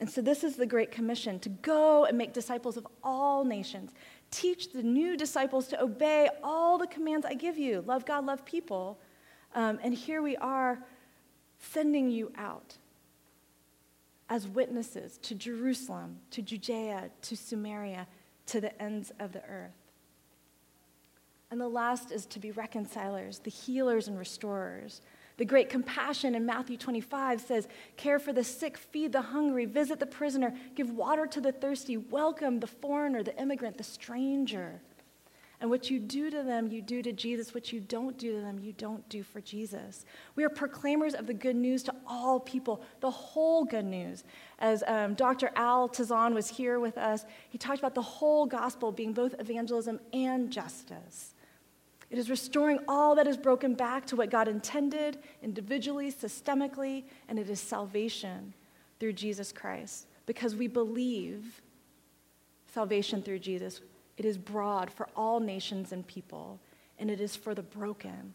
And 0.00 0.08
so 0.08 0.22
this 0.22 0.44
is 0.44 0.56
the 0.56 0.66
Great 0.66 0.92
Commission 0.92 1.40
to 1.40 1.48
go 1.48 2.04
and 2.04 2.16
make 2.16 2.32
disciples 2.32 2.76
of 2.76 2.86
all 3.02 3.44
nations. 3.44 3.92
Teach 4.30 4.72
the 4.72 4.82
new 4.82 5.16
disciples 5.16 5.66
to 5.68 5.82
obey 5.82 6.28
all 6.42 6.78
the 6.78 6.86
commands 6.86 7.26
I 7.26 7.34
give 7.34 7.58
you 7.58 7.82
love 7.86 8.06
God, 8.06 8.24
love 8.24 8.44
people. 8.44 9.00
Um, 9.54 9.78
and 9.82 9.92
here 9.92 10.22
we 10.22 10.36
are 10.36 10.78
sending 11.58 12.10
you 12.10 12.30
out 12.36 12.76
as 14.28 14.46
witnesses 14.46 15.18
to 15.22 15.34
Jerusalem, 15.34 16.18
to 16.30 16.42
Judea, 16.42 17.10
to 17.22 17.36
Samaria, 17.36 18.06
to 18.46 18.60
the 18.60 18.80
ends 18.82 19.12
of 19.18 19.32
the 19.32 19.42
earth. 19.44 19.72
And 21.50 21.60
the 21.60 21.68
last 21.68 22.12
is 22.12 22.26
to 22.26 22.38
be 22.38 22.50
reconcilers, 22.50 23.38
the 23.38 23.50
healers 23.50 24.06
and 24.06 24.18
restorers. 24.18 25.00
The 25.38 25.44
great 25.44 25.70
compassion 25.70 26.34
in 26.34 26.44
Matthew 26.44 26.76
25 26.76 27.40
says, 27.40 27.68
Care 27.96 28.18
for 28.18 28.32
the 28.32 28.44
sick, 28.44 28.76
feed 28.76 29.12
the 29.12 29.22
hungry, 29.22 29.64
visit 29.64 29.98
the 29.98 30.06
prisoner, 30.06 30.54
give 30.74 30.90
water 30.90 31.26
to 31.26 31.40
the 31.40 31.52
thirsty, 31.52 31.96
welcome 31.96 32.60
the 32.60 32.66
foreigner, 32.66 33.22
the 33.22 33.40
immigrant, 33.40 33.78
the 33.78 33.84
stranger. 33.84 34.82
And 35.60 35.70
what 35.70 35.90
you 35.90 35.98
do 35.98 36.30
to 36.30 36.44
them, 36.44 36.70
you 36.70 36.80
do 36.80 37.02
to 37.02 37.12
Jesus. 37.12 37.52
What 37.52 37.72
you 37.72 37.80
don't 37.80 38.16
do 38.16 38.36
to 38.36 38.40
them, 38.40 38.60
you 38.60 38.72
don't 38.72 39.06
do 39.08 39.24
for 39.24 39.40
Jesus. 39.40 40.04
We 40.36 40.44
are 40.44 40.48
proclaimers 40.48 41.14
of 41.14 41.26
the 41.26 41.34
good 41.34 41.56
news 41.56 41.82
to 41.84 41.94
all 42.06 42.38
people, 42.38 42.80
the 43.00 43.10
whole 43.10 43.64
good 43.64 43.84
news. 43.84 44.22
As 44.60 44.84
um, 44.86 45.14
Dr. 45.14 45.50
Al 45.56 45.88
Tizon 45.88 46.32
was 46.32 46.48
here 46.48 46.78
with 46.78 46.96
us, 46.96 47.24
he 47.48 47.58
talked 47.58 47.80
about 47.80 47.96
the 47.96 48.02
whole 48.02 48.46
gospel 48.46 48.92
being 48.92 49.12
both 49.12 49.34
evangelism 49.40 49.98
and 50.12 50.52
justice. 50.52 51.34
It 52.10 52.18
is 52.18 52.30
restoring 52.30 52.78
all 52.86 53.16
that 53.16 53.26
is 53.26 53.36
broken 53.36 53.74
back 53.74 54.06
to 54.06 54.16
what 54.16 54.30
God 54.30 54.46
intended, 54.46 55.18
individually, 55.42 56.12
systemically, 56.12 57.04
and 57.28 57.38
it 57.38 57.50
is 57.50 57.60
salvation 57.60 58.54
through 59.00 59.12
Jesus 59.14 59.52
Christ. 59.52 60.06
Because 60.24 60.54
we 60.54 60.68
believe 60.68 61.62
salvation 62.72 63.22
through 63.22 63.40
Jesus 63.40 63.80
it 64.18 64.24
is 64.24 64.36
broad 64.36 64.90
for 64.90 65.08
all 65.16 65.38
nations 65.38 65.92
and 65.92 66.04
people, 66.06 66.58
and 66.98 67.08
it 67.08 67.20
is 67.20 67.36
for 67.36 67.54
the 67.54 67.62
broken, 67.62 68.34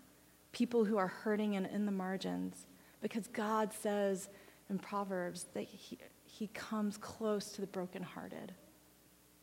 people 0.54 0.86
who 0.86 0.98
are 0.98 1.08
hurting 1.08 1.58
and 1.58 1.68
in 1.68 1.86
the 1.86 1.92
margins. 1.92 2.66
Because 3.02 3.28
God 3.28 3.74
says 3.74 4.30
in 4.70 4.80
Proverbs 4.80 5.48
that 5.54 5.66
He, 5.66 5.98
he 6.24 6.48
comes 6.54 6.98
close 6.98 7.50
to 7.52 7.62
the 7.62 7.68
brokenhearted, 7.68 8.54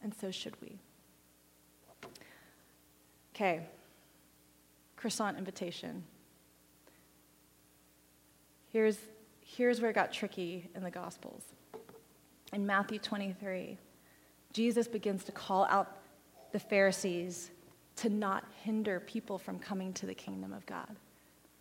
and 0.02 0.14
so 0.14 0.30
should 0.30 0.58
we. 0.62 0.78
Okay, 3.34 3.60
croissant 4.96 5.36
invitation. 5.36 6.02
Here's, 8.72 8.96
here's 9.44 9.82
where 9.82 9.90
it 9.90 9.94
got 9.94 10.10
tricky 10.10 10.70
in 10.74 10.82
the 10.82 10.90
Gospels. 10.90 11.42
In 12.54 12.64
Matthew 12.64 12.98
23, 12.98 13.76
Jesus 14.54 14.88
begins 14.88 15.22
to 15.24 15.32
call 15.32 15.66
out 15.66 15.99
the 16.52 16.58
Pharisees 16.58 17.50
to 17.96 18.08
not 18.08 18.44
hinder 18.62 19.00
people 19.00 19.38
from 19.38 19.58
coming 19.58 19.92
to 19.94 20.06
the 20.06 20.14
kingdom 20.14 20.52
of 20.52 20.64
God. 20.66 20.96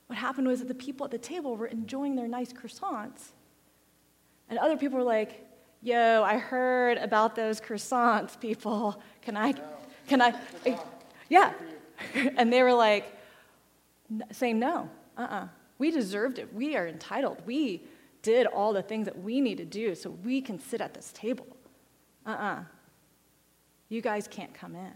What 0.08 0.18
happened 0.18 0.48
was 0.48 0.60
that 0.60 0.68
the 0.68 0.74
people 0.74 1.06
at 1.06 1.12
the 1.12 1.18
table 1.18 1.56
were 1.56 1.68
enjoying 1.68 2.16
their 2.16 2.28
nice 2.28 2.52
croissants, 2.52 3.34
and 4.50 4.58
other 4.58 4.78
people 4.78 4.98
were 4.98 5.04
like, 5.04 5.46
Yo, 5.82 6.24
I 6.24 6.38
heard 6.38 6.98
about 6.98 7.36
those 7.36 7.62
croissants, 7.62 8.38
people. 8.40 9.02
Can 9.22 9.38
I, 9.38 9.54
can 10.08 10.22
I, 10.22 10.34
yeah. 11.30 11.54
And 12.38 12.52
they 12.52 12.64
were 12.64 12.74
like, 12.74 13.14
saying, 14.32 14.60
No, 14.60 14.90
uh 15.18 15.22
uh-uh. 15.22 15.36
uh. 15.36 15.48
We 15.78 15.92
deserved 15.92 16.40
it. 16.40 16.54
We 16.54 16.76
are 16.76 16.88
entitled. 16.88 17.42
We 17.46 17.84
did 18.22 18.48
all 18.48 18.74
the 18.74 18.82
things 18.82 19.06
that 19.06 19.18
we 19.22 19.40
need 19.40 19.58
to 19.60 19.66
do 19.66 19.96
so 19.96 20.10
we 20.10 20.42
can 20.42 20.60
sit 20.60 20.82
at 20.82 20.94
this 20.94 21.12
table. 21.14 21.48
Uh 22.26 22.30
uh-uh. 22.32 22.44
uh 22.44 22.64
you 23.90 24.02
guys 24.02 24.28
can't 24.28 24.54
come 24.54 24.76
in. 24.76 24.94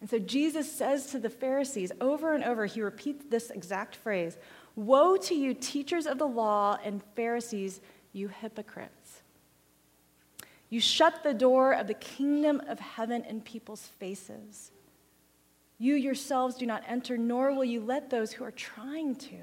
And 0.00 0.10
so 0.10 0.18
Jesus 0.18 0.70
says 0.70 1.06
to 1.06 1.18
the 1.18 1.30
Pharisees 1.30 1.90
over 1.98 2.34
and 2.34 2.44
over, 2.44 2.66
he 2.66 2.82
repeats 2.82 3.24
this 3.30 3.48
exact 3.50 3.96
phrase 3.96 4.36
Woe 4.76 5.16
to 5.16 5.34
you, 5.34 5.54
teachers 5.54 6.06
of 6.06 6.18
the 6.18 6.26
law 6.26 6.76
and 6.84 7.02
Pharisees, 7.14 7.80
you 8.12 8.28
hypocrites! 8.28 9.22
You 10.68 10.80
shut 10.80 11.22
the 11.22 11.32
door 11.32 11.72
of 11.72 11.86
the 11.86 11.94
kingdom 11.94 12.60
of 12.66 12.80
heaven 12.80 13.24
in 13.24 13.40
people's 13.40 13.86
faces. 13.86 14.72
You 15.78 15.94
yourselves 15.94 16.56
do 16.56 16.66
not 16.66 16.82
enter, 16.86 17.16
nor 17.16 17.54
will 17.54 17.64
you 17.64 17.80
let 17.80 18.10
those 18.10 18.32
who 18.32 18.44
are 18.44 18.50
trying 18.50 19.14
to. 19.16 19.36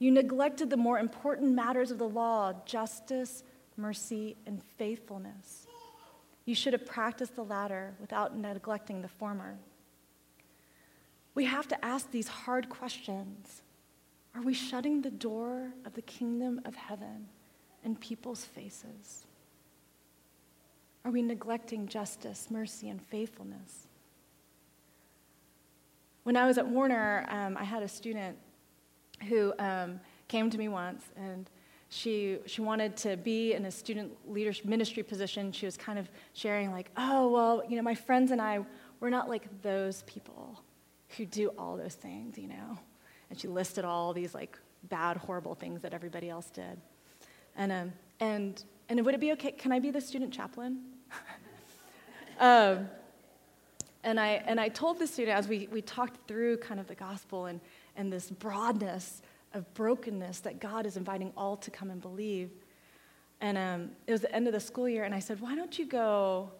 You 0.00 0.10
neglected 0.10 0.70
the 0.70 0.76
more 0.76 0.98
important 0.98 1.52
matters 1.52 1.92
of 1.92 1.98
the 1.98 2.08
law 2.08 2.54
justice, 2.64 3.44
mercy, 3.76 4.36
and 4.46 4.60
faithfulness. 4.78 5.67
You 6.48 6.54
should 6.54 6.72
have 6.72 6.86
practiced 6.86 7.36
the 7.36 7.44
latter 7.44 7.94
without 8.00 8.34
neglecting 8.34 9.02
the 9.02 9.08
former. 9.08 9.58
We 11.34 11.44
have 11.44 11.68
to 11.68 11.84
ask 11.84 12.10
these 12.10 12.26
hard 12.26 12.70
questions. 12.70 13.60
Are 14.34 14.40
we 14.40 14.54
shutting 14.54 15.02
the 15.02 15.10
door 15.10 15.74
of 15.84 15.92
the 15.92 16.00
kingdom 16.00 16.62
of 16.64 16.74
heaven 16.74 17.28
in 17.84 17.96
people's 17.96 18.46
faces? 18.46 19.26
Are 21.04 21.10
we 21.10 21.20
neglecting 21.20 21.86
justice, 21.86 22.46
mercy, 22.50 22.88
and 22.88 23.02
faithfulness? 23.02 23.86
When 26.22 26.34
I 26.34 26.46
was 26.46 26.56
at 26.56 26.66
Warner, 26.66 27.26
um, 27.28 27.58
I 27.58 27.64
had 27.64 27.82
a 27.82 27.88
student 27.88 28.38
who 29.28 29.52
um, 29.58 30.00
came 30.28 30.48
to 30.48 30.56
me 30.56 30.68
once 30.68 31.04
and 31.14 31.50
she, 31.90 32.38
she 32.46 32.60
wanted 32.60 32.96
to 32.98 33.16
be 33.16 33.54
in 33.54 33.64
a 33.64 33.70
student 33.70 34.12
leadership 34.30 34.66
ministry 34.66 35.02
position. 35.02 35.52
She 35.52 35.64
was 35.64 35.76
kind 35.76 35.98
of 35.98 36.10
sharing, 36.34 36.70
like, 36.70 36.90
oh, 36.96 37.28
well, 37.30 37.62
you 37.66 37.76
know, 37.76 37.82
my 37.82 37.94
friends 37.94 38.30
and 38.30 38.40
I, 38.42 38.60
we're 39.00 39.10
not 39.10 39.28
like 39.28 39.62
those 39.62 40.02
people 40.02 40.62
who 41.16 41.24
do 41.24 41.48
all 41.58 41.76
those 41.76 41.94
things, 41.94 42.36
you 42.36 42.48
know. 42.48 42.78
And 43.30 43.40
she 43.40 43.48
listed 43.48 43.84
all 43.84 44.12
these, 44.12 44.34
like, 44.34 44.58
bad, 44.84 45.16
horrible 45.16 45.54
things 45.54 45.80
that 45.82 45.94
everybody 45.94 46.28
else 46.28 46.50
did. 46.50 46.78
And, 47.56 47.72
um, 47.72 47.92
and, 48.20 48.62
and 48.88 49.04
would 49.04 49.14
it 49.14 49.20
be 49.20 49.32
okay? 49.32 49.52
Can 49.52 49.72
I 49.72 49.78
be 49.78 49.90
the 49.90 50.00
student 50.00 50.32
chaplain? 50.32 50.80
um, 52.38 52.88
and, 54.04 54.20
I, 54.20 54.42
and 54.46 54.60
I 54.60 54.68
told 54.68 54.98
the 54.98 55.06
student 55.06 55.36
as 55.36 55.48
we, 55.48 55.68
we 55.72 55.80
talked 55.80 56.28
through 56.28 56.58
kind 56.58 56.80
of 56.80 56.86
the 56.86 56.94
gospel 56.94 57.46
and, 57.46 57.60
and 57.96 58.12
this 58.12 58.30
broadness 58.30 59.22
of 59.54 59.72
brokenness 59.74 60.40
that 60.40 60.60
God 60.60 60.86
is 60.86 60.96
inviting 60.96 61.32
all 61.36 61.56
to 61.58 61.70
come 61.70 61.90
and 61.90 62.00
believe. 62.00 62.50
And 63.40 63.56
um, 63.56 63.90
it 64.06 64.12
was 64.12 64.20
the 64.20 64.34
end 64.34 64.46
of 64.46 64.52
the 64.52 64.60
school 64.60 64.88
year, 64.88 65.04
and 65.04 65.14
I 65.14 65.20
said, 65.20 65.40
Why 65.40 65.54
don't 65.54 65.78
you 65.78 65.86
go 65.86 66.50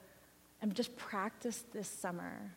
and 0.63 0.75
just 0.75 0.97
practice 0.97 1.65
this 1.73 1.89
summer? 1.89 2.53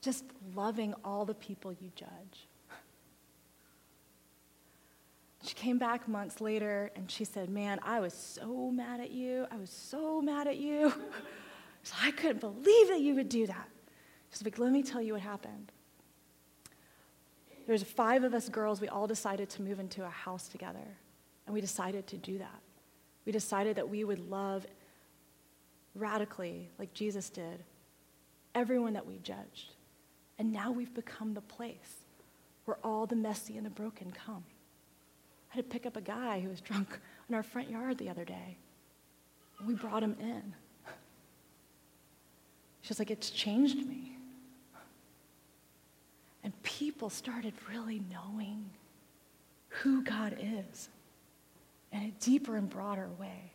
Just 0.00 0.24
loving 0.54 0.94
all 1.04 1.24
the 1.24 1.34
people 1.34 1.72
you 1.72 1.90
judge. 1.94 2.48
She 5.44 5.54
came 5.54 5.76
back 5.76 6.08
months 6.08 6.40
later 6.40 6.90
and 6.96 7.10
she 7.10 7.24
said, 7.24 7.50
Man, 7.50 7.78
I 7.82 8.00
was 8.00 8.14
so 8.14 8.70
mad 8.70 9.00
at 9.00 9.10
you. 9.10 9.46
I 9.50 9.56
was 9.56 9.70
so 9.70 10.20
mad 10.20 10.46
at 10.46 10.56
you. 10.56 10.92
So 11.86 11.94
I 12.00 12.12
couldn't 12.12 12.40
believe 12.40 12.88
that 12.88 13.02
you 13.02 13.14
would 13.16 13.28
do 13.28 13.46
that. 13.46 13.68
She's 14.30 14.42
like, 14.42 14.58
Let 14.58 14.72
me 14.72 14.82
tell 14.82 15.02
you 15.02 15.12
what 15.12 15.20
happened. 15.20 15.70
There's 17.66 17.82
five 17.82 18.24
of 18.24 18.34
us 18.34 18.48
girls, 18.48 18.80
we 18.80 18.88
all 18.88 19.06
decided 19.06 19.48
to 19.50 19.62
move 19.62 19.80
into 19.80 20.04
a 20.04 20.10
house 20.10 20.48
together. 20.48 20.98
And 21.46 21.54
we 21.54 21.60
decided 21.60 22.06
to 22.08 22.16
do 22.16 22.38
that. 22.38 22.60
We 23.24 23.32
decided 23.32 23.76
that 23.76 23.88
we 23.88 24.04
would 24.04 24.30
love 24.30 24.66
radically, 25.94 26.70
like 26.78 26.92
Jesus 26.92 27.30
did, 27.30 27.62
everyone 28.54 28.92
that 28.94 29.06
we 29.06 29.18
judged. 29.18 29.72
And 30.38 30.52
now 30.52 30.72
we've 30.72 30.92
become 30.92 31.34
the 31.34 31.40
place 31.40 32.04
where 32.64 32.78
all 32.82 33.06
the 33.06 33.16
messy 33.16 33.56
and 33.56 33.64
the 33.64 33.70
broken 33.70 34.12
come. 34.12 34.44
I 35.52 35.56
had 35.56 35.64
to 35.64 35.70
pick 35.70 35.86
up 35.86 35.96
a 35.96 36.00
guy 36.00 36.40
who 36.40 36.48
was 36.48 36.60
drunk 36.60 36.98
in 37.28 37.34
our 37.34 37.42
front 37.42 37.70
yard 37.70 37.98
the 37.98 38.10
other 38.10 38.24
day. 38.24 38.56
And 39.58 39.68
we 39.68 39.74
brought 39.74 40.02
him 40.02 40.16
in. 40.20 40.54
She's 42.82 42.98
like, 42.98 43.10
it's 43.10 43.30
changed 43.30 43.86
me. 43.86 44.13
And 46.44 46.52
people 46.62 47.10
started 47.10 47.54
really 47.68 48.02
knowing 48.12 48.70
who 49.68 50.04
God 50.04 50.36
is 50.38 50.88
in 51.90 52.02
a 52.02 52.10
deeper 52.20 52.56
and 52.56 52.68
broader 52.68 53.08
way. 53.18 53.50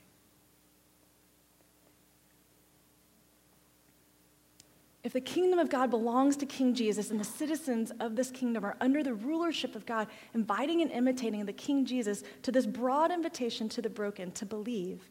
If 5.01 5.13
the 5.13 5.21
kingdom 5.21 5.59
of 5.59 5.69
God 5.69 5.89
belongs 5.89 6.35
to 6.37 6.45
King 6.45 6.73
Jesus 6.73 7.09
and 7.09 7.19
the 7.19 7.23
citizens 7.23 7.91
of 7.99 8.15
this 8.15 8.31
kingdom 8.31 8.65
are 8.65 8.75
under 8.81 9.01
the 9.01 9.13
rulership 9.13 9.75
of 9.75 9.85
God, 9.85 10.07
inviting 10.33 10.81
and 10.81 10.91
imitating 10.91 11.45
the 11.45 11.53
King 11.53 11.85
Jesus 11.85 12.23
to 12.41 12.51
this 12.51 12.65
broad 12.65 13.11
invitation 13.11 13.69
to 13.69 13.81
the 13.81 13.89
broken 13.89 14.31
to 14.33 14.45
believe, 14.45 15.07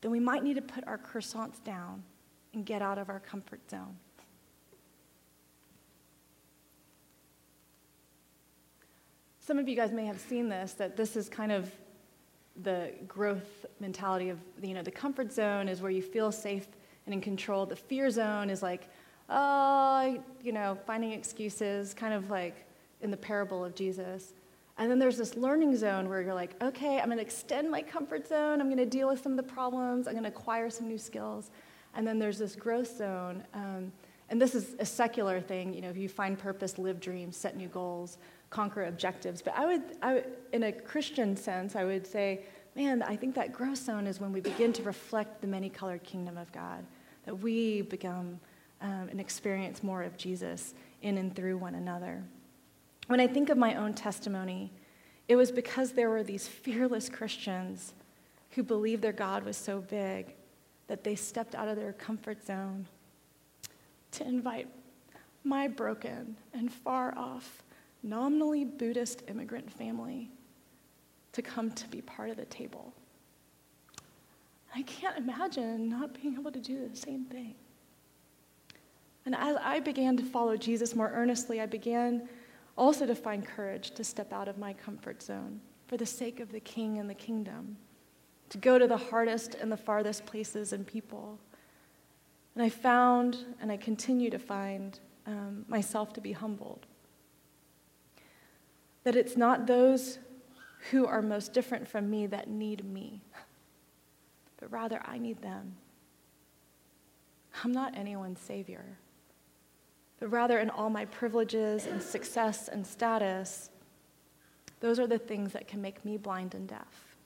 then 0.00 0.10
we 0.10 0.20
might 0.20 0.42
need 0.42 0.54
to 0.54 0.62
put 0.62 0.86
our 0.86 0.96
croissants 0.96 1.62
down 1.62 2.02
and 2.54 2.64
get 2.64 2.80
out 2.80 2.96
of 2.98 3.10
our 3.10 3.20
comfort 3.20 3.60
zone. 3.70 3.96
Some 9.50 9.58
of 9.58 9.68
you 9.68 9.74
guys 9.74 9.90
may 9.90 10.06
have 10.06 10.20
seen 10.20 10.48
this, 10.48 10.74
that 10.74 10.96
this 10.96 11.16
is 11.16 11.28
kind 11.28 11.50
of 11.50 11.68
the 12.62 12.92
growth 13.08 13.66
mentality 13.80 14.28
of, 14.28 14.38
you 14.62 14.74
know, 14.74 14.82
the 14.84 14.92
comfort 14.92 15.32
zone 15.32 15.68
is 15.68 15.82
where 15.82 15.90
you 15.90 16.02
feel 16.02 16.30
safe 16.30 16.68
and 17.04 17.12
in 17.12 17.20
control. 17.20 17.66
The 17.66 17.74
fear 17.74 18.10
zone 18.10 18.48
is 18.48 18.62
like, 18.62 18.88
oh, 19.28 20.22
you 20.40 20.52
know, 20.52 20.78
finding 20.86 21.10
excuses, 21.10 21.94
kind 21.94 22.14
of 22.14 22.30
like 22.30 22.64
in 23.00 23.10
the 23.10 23.16
parable 23.16 23.64
of 23.64 23.74
Jesus. 23.74 24.34
And 24.78 24.88
then 24.88 25.00
there's 25.00 25.16
this 25.16 25.34
learning 25.34 25.76
zone 25.76 26.08
where 26.08 26.22
you're 26.22 26.32
like, 26.32 26.54
okay, 26.62 27.00
I'm 27.00 27.06
going 27.06 27.18
to 27.18 27.24
extend 27.24 27.72
my 27.72 27.82
comfort 27.82 28.28
zone. 28.28 28.60
I'm 28.60 28.68
going 28.68 28.76
to 28.76 28.86
deal 28.86 29.08
with 29.08 29.20
some 29.20 29.32
of 29.32 29.36
the 29.36 29.52
problems. 29.52 30.06
I'm 30.06 30.12
going 30.12 30.22
to 30.22 30.30
acquire 30.30 30.70
some 30.70 30.86
new 30.86 30.96
skills. 30.96 31.50
And 31.96 32.06
then 32.06 32.20
there's 32.20 32.38
this 32.38 32.54
growth 32.54 32.96
zone. 32.96 33.42
Um, 33.52 33.90
and 34.28 34.40
this 34.40 34.54
is 34.54 34.76
a 34.78 34.86
secular 34.86 35.40
thing. 35.40 35.74
You 35.74 35.80
know, 35.80 35.90
if 35.90 35.96
you 35.96 36.08
find 36.08 36.38
purpose, 36.38 36.78
live 36.78 37.00
dreams, 37.00 37.36
set 37.36 37.56
new 37.56 37.66
goals 37.66 38.16
conquer 38.50 38.84
objectives. 38.84 39.40
But 39.40 39.56
I 39.56 39.66
would, 39.66 39.82
I 40.02 40.24
in 40.52 40.64
a 40.64 40.72
Christian 40.72 41.36
sense, 41.36 41.76
I 41.76 41.84
would 41.84 42.06
say, 42.06 42.42
man, 42.76 43.02
I 43.02 43.16
think 43.16 43.34
that 43.36 43.52
growth 43.52 43.78
zone 43.78 44.06
is 44.06 44.20
when 44.20 44.32
we 44.32 44.40
begin 44.40 44.72
to 44.74 44.82
reflect 44.82 45.40
the 45.40 45.46
many 45.46 45.68
colored 45.68 46.02
kingdom 46.02 46.36
of 46.36 46.50
God, 46.52 46.84
that 47.24 47.34
we 47.34 47.82
become 47.82 48.40
um, 48.80 49.08
and 49.10 49.20
experience 49.20 49.82
more 49.82 50.02
of 50.02 50.16
Jesus 50.16 50.74
in 51.02 51.18
and 51.18 51.34
through 51.34 51.58
one 51.58 51.74
another. 51.74 52.22
When 53.06 53.20
I 53.20 53.26
think 53.26 53.48
of 53.48 53.58
my 53.58 53.74
own 53.74 53.94
testimony, 53.94 54.72
it 55.28 55.36
was 55.36 55.52
because 55.52 55.92
there 55.92 56.10
were 56.10 56.22
these 56.22 56.46
fearless 56.46 57.08
Christians 57.08 57.94
who 58.50 58.62
believed 58.62 59.02
their 59.02 59.12
God 59.12 59.44
was 59.44 59.56
so 59.56 59.80
big 59.80 60.34
that 60.88 61.04
they 61.04 61.14
stepped 61.14 61.54
out 61.54 61.68
of 61.68 61.76
their 61.76 61.92
comfort 61.92 62.44
zone 62.44 62.86
to 64.12 64.26
invite 64.26 64.68
my 65.44 65.68
broken 65.68 66.36
and 66.52 66.72
far 66.72 67.16
off 67.16 67.62
nominally 68.02 68.64
Buddhist 68.64 69.22
immigrant 69.28 69.70
family 69.70 70.30
to 71.32 71.42
come 71.42 71.70
to 71.72 71.88
be 71.88 72.00
part 72.00 72.30
of 72.30 72.36
the 72.36 72.46
table. 72.46 72.92
I 74.74 74.82
can't 74.82 75.16
imagine 75.16 75.88
not 75.88 76.20
being 76.20 76.34
able 76.34 76.52
to 76.52 76.60
do 76.60 76.88
the 76.88 76.96
same 76.96 77.24
thing. 77.24 77.54
And 79.26 79.34
as 79.34 79.56
I 79.62 79.80
began 79.80 80.16
to 80.16 80.22
follow 80.22 80.56
Jesus 80.56 80.94
more 80.94 81.10
earnestly, 81.12 81.60
I 81.60 81.66
began 81.66 82.28
also 82.76 83.06
to 83.06 83.14
find 83.14 83.44
courage 83.44 83.90
to 83.92 84.04
step 84.04 84.32
out 84.32 84.48
of 84.48 84.58
my 84.58 84.72
comfort 84.72 85.22
zone 85.22 85.60
for 85.86 85.96
the 85.96 86.06
sake 86.06 86.40
of 86.40 86.52
the 86.52 86.60
king 86.60 86.98
and 86.98 87.10
the 87.10 87.14
kingdom, 87.14 87.76
to 88.48 88.58
go 88.58 88.78
to 88.78 88.86
the 88.86 88.96
hardest 88.96 89.56
and 89.56 89.70
the 89.70 89.76
farthest 89.76 90.24
places 90.24 90.72
and 90.72 90.86
people. 90.86 91.38
And 92.54 92.64
I 92.64 92.68
found, 92.68 93.44
and 93.60 93.70
I 93.70 93.76
continue 93.76 94.30
to 94.30 94.38
find, 94.38 94.98
um, 95.26 95.64
myself 95.68 96.12
to 96.14 96.20
be 96.20 96.32
humbled 96.32 96.86
that 99.04 99.16
it's 99.16 99.36
not 99.36 99.66
those 99.66 100.18
who 100.90 101.06
are 101.06 101.22
most 101.22 101.52
different 101.52 101.86
from 101.86 102.10
me 102.10 102.26
that 102.26 102.48
need 102.48 102.84
me, 102.84 103.22
but 104.58 104.70
rather 104.70 105.00
I 105.04 105.18
need 105.18 105.42
them. 105.42 105.76
I'm 107.62 107.72
not 107.72 107.96
anyone's 107.96 108.40
savior, 108.40 108.98
but 110.18 110.30
rather 110.30 110.58
in 110.58 110.70
all 110.70 110.90
my 110.90 111.04
privileges 111.06 111.86
and 111.86 112.02
success 112.02 112.68
and 112.68 112.86
status, 112.86 113.70
those 114.80 114.98
are 114.98 115.06
the 115.06 115.18
things 115.18 115.52
that 115.52 115.68
can 115.68 115.82
make 115.82 116.04
me 116.04 116.16
blind 116.16 116.54
and 116.54 116.66
deaf. 116.66 117.16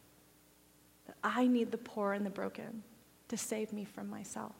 That 1.07 1.17
I 1.23 1.47
need 1.47 1.71
the 1.71 1.79
poor 1.79 2.13
and 2.13 2.27
the 2.27 2.31
broken 2.31 2.83
to 3.29 3.37
save 3.37 3.73
me 3.73 3.85
from 3.85 4.09
myself. 4.11 4.55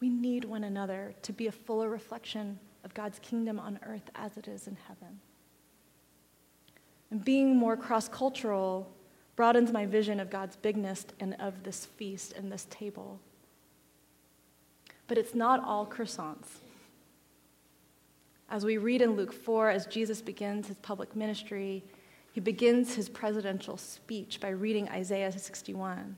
We 0.00 0.10
need 0.10 0.44
one 0.44 0.64
another 0.64 1.14
to 1.22 1.32
be 1.32 1.46
a 1.46 1.52
fuller 1.52 1.88
reflection 1.88 2.58
of 2.86 2.94
God's 2.94 3.18
kingdom 3.18 3.58
on 3.58 3.80
earth 3.84 4.10
as 4.14 4.36
it 4.36 4.46
is 4.46 4.68
in 4.68 4.78
heaven. 4.86 5.18
And 7.10 7.24
being 7.24 7.56
more 7.56 7.76
cross 7.76 8.08
cultural 8.08 8.90
broadens 9.34 9.72
my 9.72 9.84
vision 9.84 10.20
of 10.20 10.30
God's 10.30 10.54
bigness 10.54 11.04
and 11.18 11.34
of 11.40 11.64
this 11.64 11.84
feast 11.84 12.32
and 12.32 12.50
this 12.50 12.66
table. 12.70 13.20
But 15.08 15.18
it's 15.18 15.34
not 15.34 15.62
all 15.62 15.84
croissants. 15.84 16.60
As 18.48 18.64
we 18.64 18.78
read 18.78 19.02
in 19.02 19.16
Luke 19.16 19.32
4, 19.32 19.70
as 19.70 19.86
Jesus 19.86 20.22
begins 20.22 20.68
his 20.68 20.76
public 20.76 21.16
ministry, 21.16 21.82
he 22.32 22.40
begins 22.40 22.94
his 22.94 23.08
presidential 23.08 23.76
speech 23.76 24.38
by 24.40 24.50
reading 24.50 24.88
Isaiah 24.90 25.32
61. 25.32 26.16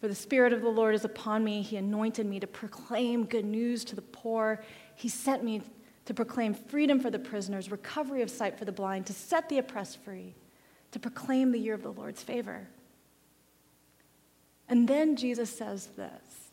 For 0.00 0.08
the 0.08 0.14
Spirit 0.14 0.52
of 0.52 0.62
the 0.62 0.68
Lord 0.68 0.94
is 0.94 1.04
upon 1.04 1.42
me. 1.42 1.62
He 1.62 1.76
anointed 1.76 2.26
me 2.26 2.38
to 2.40 2.46
proclaim 2.46 3.24
good 3.24 3.44
news 3.44 3.84
to 3.86 3.96
the 3.96 4.02
poor. 4.02 4.62
He 4.96 5.08
sent 5.08 5.44
me 5.44 5.62
to 6.06 6.14
proclaim 6.14 6.54
freedom 6.54 6.98
for 6.98 7.10
the 7.10 7.18
prisoners, 7.18 7.70
recovery 7.70 8.22
of 8.22 8.30
sight 8.30 8.58
for 8.58 8.64
the 8.64 8.72
blind, 8.72 9.06
to 9.06 9.12
set 9.12 9.48
the 9.48 9.58
oppressed 9.58 10.02
free, 10.02 10.34
to 10.92 10.98
proclaim 10.98 11.52
the 11.52 11.58
year 11.58 11.74
of 11.74 11.82
the 11.82 11.92
Lord's 11.92 12.22
favor. 12.22 12.66
And 14.68 14.88
then 14.88 15.16
Jesus 15.16 15.50
says 15.50 15.90
this 15.96 16.50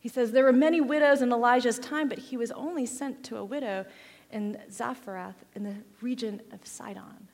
He 0.00 0.08
says, 0.08 0.32
There 0.32 0.44
were 0.44 0.52
many 0.52 0.80
widows 0.80 1.22
in 1.22 1.32
Elijah's 1.32 1.78
time, 1.78 2.08
but 2.08 2.18
he 2.18 2.36
was 2.36 2.50
only 2.50 2.86
sent 2.86 3.22
to 3.24 3.36
a 3.36 3.44
widow 3.44 3.86
in 4.30 4.58
Zarephath 4.70 5.44
in 5.54 5.62
the 5.62 5.74
region 6.00 6.42
of 6.52 6.66
Sidon. 6.66 7.28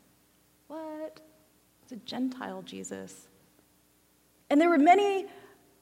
What? 0.69 1.21
It's 1.83 1.93
a 1.93 1.97
Gentile 1.97 2.63
Jesus. 2.63 3.29
And 4.51 4.61
there 4.61 4.69
were 4.69 4.79
many 4.79 5.27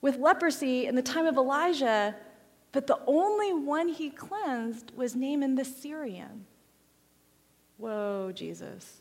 with 0.01 0.17
leprosy 0.17 0.87
in 0.87 0.95
the 0.95 1.03
time 1.03 1.27
of 1.27 1.37
Elijah, 1.37 2.15
but 2.73 2.87
the 2.87 2.99
only 3.07 3.53
one 3.53 3.89
he 3.89 4.11
cleansed 4.11 4.93
was 4.97 5.17
Naaman 5.17 5.55
the 5.57 5.65
Syrian. 5.65 6.47
Whoa, 7.79 8.31
Jesus. 8.35 9.01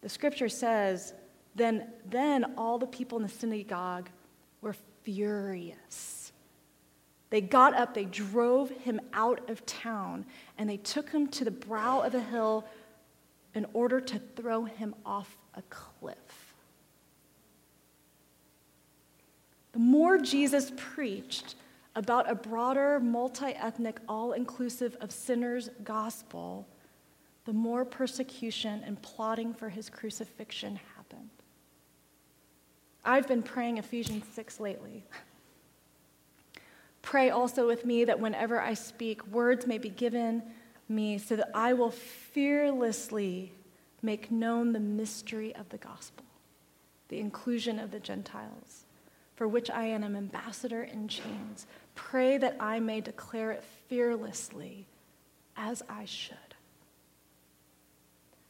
the 0.00 0.08
scripture 0.08 0.48
says, 0.48 1.14
then, 1.54 1.88
then 2.08 2.54
all 2.56 2.78
the 2.78 2.86
people 2.86 3.18
in 3.18 3.22
the 3.22 3.28
synagogue 3.28 4.08
were 4.62 4.74
furious. 5.02 6.32
They 7.30 7.40
got 7.40 7.74
up, 7.74 7.94
they 7.94 8.06
drove 8.06 8.70
him 8.70 9.00
out 9.12 9.48
of 9.48 9.64
town, 9.64 10.26
and 10.58 10.68
they 10.68 10.78
took 10.78 11.10
him 11.10 11.28
to 11.28 11.44
the 11.44 11.50
brow 11.50 12.00
of 12.00 12.14
a 12.14 12.20
hill 12.20 12.66
in 13.54 13.66
order 13.72 14.00
to 14.00 14.18
throw 14.36 14.64
him 14.64 14.94
off 15.06 15.36
a 15.54 15.62
cliff. 15.62 16.16
The 19.72 19.78
more 19.78 20.18
Jesus 20.18 20.72
preached 20.76 21.54
about 21.94 22.30
a 22.30 22.34
broader, 22.34 23.00
multi 23.00 23.46
ethnic, 23.46 24.00
all 24.08 24.32
inclusive 24.32 24.96
of 25.00 25.12
sinners 25.12 25.70
gospel, 25.84 26.66
the 27.44 27.52
more 27.52 27.84
persecution 27.84 28.82
and 28.84 29.00
plotting 29.02 29.54
for 29.54 29.68
his 29.68 29.88
crucifixion 29.88 30.78
happened. 30.96 31.30
I've 33.04 33.26
been 33.26 33.42
praying 33.42 33.78
Ephesians 33.78 34.24
6 34.34 34.60
lately. 34.60 35.04
Pray 37.02 37.30
also 37.30 37.66
with 37.66 37.84
me 37.84 38.04
that 38.04 38.20
whenever 38.20 38.60
I 38.60 38.74
speak, 38.74 39.26
words 39.28 39.66
may 39.66 39.78
be 39.78 39.88
given 39.88 40.42
me 40.88 41.18
so 41.18 41.36
that 41.36 41.50
I 41.54 41.72
will 41.72 41.90
fearlessly 41.90 43.52
make 44.02 44.30
known 44.30 44.72
the 44.72 44.80
mystery 44.80 45.54
of 45.54 45.68
the 45.70 45.78
gospel, 45.78 46.24
the 47.08 47.20
inclusion 47.20 47.78
of 47.78 47.90
the 47.90 48.00
Gentiles, 48.00 48.84
for 49.40 49.48
which 49.48 49.70
I 49.70 49.86
am 49.86 50.02
an 50.02 50.16
ambassador 50.16 50.82
in 50.82 51.08
chains. 51.08 51.66
Pray 51.94 52.36
that 52.36 52.58
I 52.60 52.78
may 52.78 53.00
declare 53.00 53.52
it 53.52 53.64
fearlessly 53.88 54.86
as 55.56 55.82
I 55.88 56.04
should. 56.04 56.36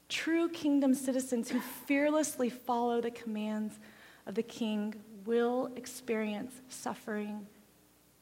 True 0.09 0.49
kingdom 0.49 0.95
citizens 0.95 1.49
who 1.49 1.61
fearlessly 1.61 2.51
follow 2.51 3.01
the 3.01 3.13
commands 3.13 3.79
of 4.27 4.35
the 4.35 4.43
king 4.43 4.97
will 5.25 5.71
experience 5.77 6.61
suffering 6.69 7.47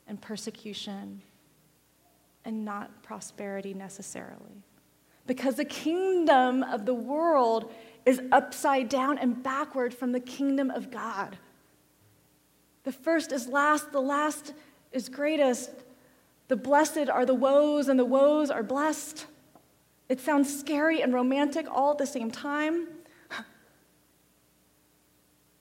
and 0.07 0.21
persecution 0.21 1.23
and 2.45 2.67
not 2.67 3.03
prosperity 3.03 3.73
necessarily. 3.73 4.63
Because 5.27 5.55
the 5.55 5.65
kingdom 5.65 6.63
of 6.63 6.85
the 6.85 6.93
world 6.93 7.73
is 8.05 8.21
upside 8.31 8.91
down 8.91 9.17
and 9.17 9.43
backward 9.43 9.95
from 9.95 10.13
the 10.13 10.21
kingdom 10.21 10.71
of 10.71 10.91
God. 10.91 11.39
The 12.89 12.93
first 12.93 13.33
is 13.33 13.49
last, 13.49 13.93
the 13.93 14.01
last 14.01 14.55
is 14.93 15.11
greatest. 15.11 15.71
The 16.49 16.57
blessed 16.57 17.11
are 17.11 17.27
the 17.27 17.35
woes, 17.35 17.87
and 17.87 18.01
the 18.01 18.05
woes 18.07 18.49
are 18.49 18.63
blessed. 18.63 19.27
It 20.09 20.21
sounds 20.21 20.59
scary 20.59 21.03
and 21.03 21.13
romantic 21.13 21.67
all 21.71 21.91
at 21.91 21.99
the 21.99 22.07
same 22.07 22.31
time. 22.31 22.89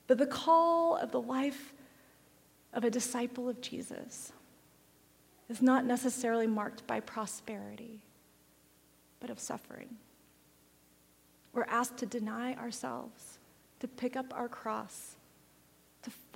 But 0.06 0.16
the 0.16 0.26
call 0.26 0.96
of 0.96 1.10
the 1.10 1.20
life 1.20 1.74
of 2.72 2.84
a 2.84 2.90
disciple 2.90 3.46
of 3.46 3.60
Jesus 3.60 4.32
is 5.50 5.60
not 5.60 5.84
necessarily 5.84 6.46
marked 6.46 6.86
by 6.86 7.00
prosperity, 7.00 8.00
but 9.20 9.28
of 9.28 9.38
suffering. 9.38 9.98
We're 11.52 11.64
asked 11.64 11.98
to 11.98 12.06
deny 12.06 12.54
ourselves, 12.54 13.38
to 13.80 13.86
pick 13.86 14.16
up 14.16 14.32
our 14.34 14.48
cross, 14.48 15.17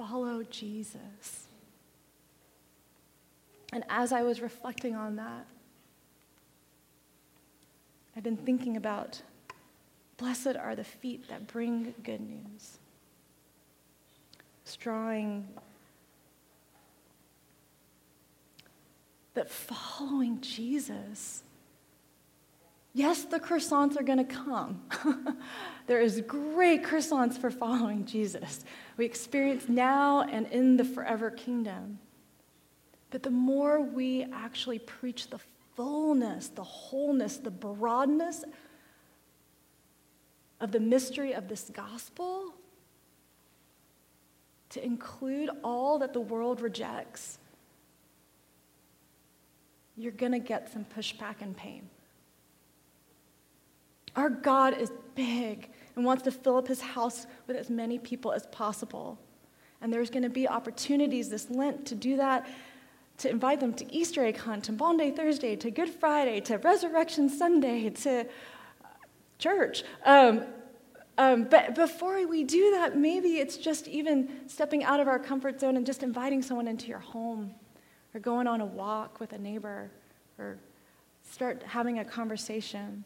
follow 0.09 0.43
Jesus. 0.45 1.49
And 3.73 3.85
as 3.89 4.13
I 4.13 4.23
was 4.23 4.41
reflecting 4.41 4.95
on 4.95 5.17
that, 5.17 5.47
I've 8.17 8.23
been 8.23 8.37
thinking 8.37 8.77
about 8.77 9.23
blessed 10.19 10.57
are 10.59 10.77
the 10.77 10.85
feet 10.85 11.29
that 11.29 11.47
bring 11.47 11.95
good 12.03 12.21
news, 12.21 12.79
drawing 14.79 15.47
that 19.35 19.51
following 19.51 20.41
Jesus, 20.41 21.43
yes, 22.93 23.25
the 23.25 23.41
croissants 23.41 23.99
are 23.99 24.03
going 24.03 24.19
to 24.19 24.25
come. 24.25 24.83
there 25.87 26.01
is 26.01 26.21
great 26.27 26.83
croissants 26.83 27.39
for 27.39 27.51
following 27.51 28.05
Jesus. 28.05 28.65
We 28.97 29.05
experience 29.05 29.69
now 29.69 30.23
and 30.23 30.47
in 30.49 30.77
the 30.77 30.85
forever 30.85 31.31
kingdom. 31.31 31.99
But 33.11 33.23
the 33.23 33.31
more 33.31 33.81
we 33.81 34.25
actually 34.33 34.79
preach 34.79 35.29
the 35.29 35.41
fullness, 35.77 36.49
the 36.49 36.63
wholeness, 36.63 37.39
the 37.39 37.51
broadness 37.51 38.45
of 40.61 40.73
the 40.73 40.81
mystery 40.81 41.33
of 41.33 41.49
this 41.49 41.71
gospel, 41.73 42.55
to 44.71 44.85
include 44.85 45.51
all 45.63 45.99
that 45.99 46.13
the 46.13 46.21
world 46.21 46.61
rejects, 46.61 47.39
you're 49.97 50.13
going 50.13 50.33
to 50.33 50.39
get 50.39 50.73
some 50.73 50.87
pushback 50.97 51.37
and 51.41 51.57
pain. 51.57 51.89
Our 54.17 54.31
God 54.31 54.79
is 54.79 54.91
big 55.15 55.69
and 55.97 56.05
wants 56.05 56.23
to 56.23 56.31
fill 56.31 56.57
up 56.57 56.69
his 56.69 56.81
house 56.81 57.27
with 57.47 57.57
as 57.57 57.71
many 57.71 57.99
people 57.99 58.33
as 58.33 58.47
possible. 58.47 59.19
And 59.81 59.93
there's 59.93 60.11
going 60.11 60.23
to 60.23 60.31
be 60.31 60.49
opportunities 60.49 61.29
this 61.29 61.51
Lent 61.51 61.87
to 61.87 61.95
do 61.95 62.17
that, 62.17 62.49
to 63.19 63.29
invite 63.29 63.61
them 63.61 63.75
to 63.75 63.95
Easter 63.95 64.25
egg 64.25 64.39
hunt, 64.39 64.65
to 64.65 64.73
Maundy 64.73 65.11
Thursday, 65.11 65.57
to 65.57 65.71
Good 65.71 65.91
Friday, 65.91 66.41
to 66.43 66.59
Resurrection 66.59 67.29
Sunday, 67.29 67.91
to 67.91 68.27
church. 69.39 69.83
Um, 70.05 70.45
um, 71.19 71.45
but 71.45 71.75
before 71.75 72.27
we 72.27 72.45
do 72.45 72.71
that, 72.73 72.97
maybe 72.97 73.39
it's 73.39 73.57
just 73.57 73.87
even 73.87 74.29
stepping 74.47 74.83
out 74.83 75.01
of 75.01 75.09
our 75.09 75.19
comfort 75.19 75.61
zone 75.61 75.77
and 75.77 75.85
just 75.85 76.03
inviting 76.03 76.43
someone 76.43 76.67
into 76.67 76.87
your 76.87 77.01
home 77.01 77.55
or 78.15 78.21
going 78.21 78.47
on 78.47 78.61
a 78.61 78.65
walk 78.65 79.21
with 79.21 79.33
a 79.33 79.39
neighbor 79.39 79.91
or 80.39 80.59
start 81.29 81.63
having 81.65 81.99
a 81.99 82.05
conversation. 82.05 83.05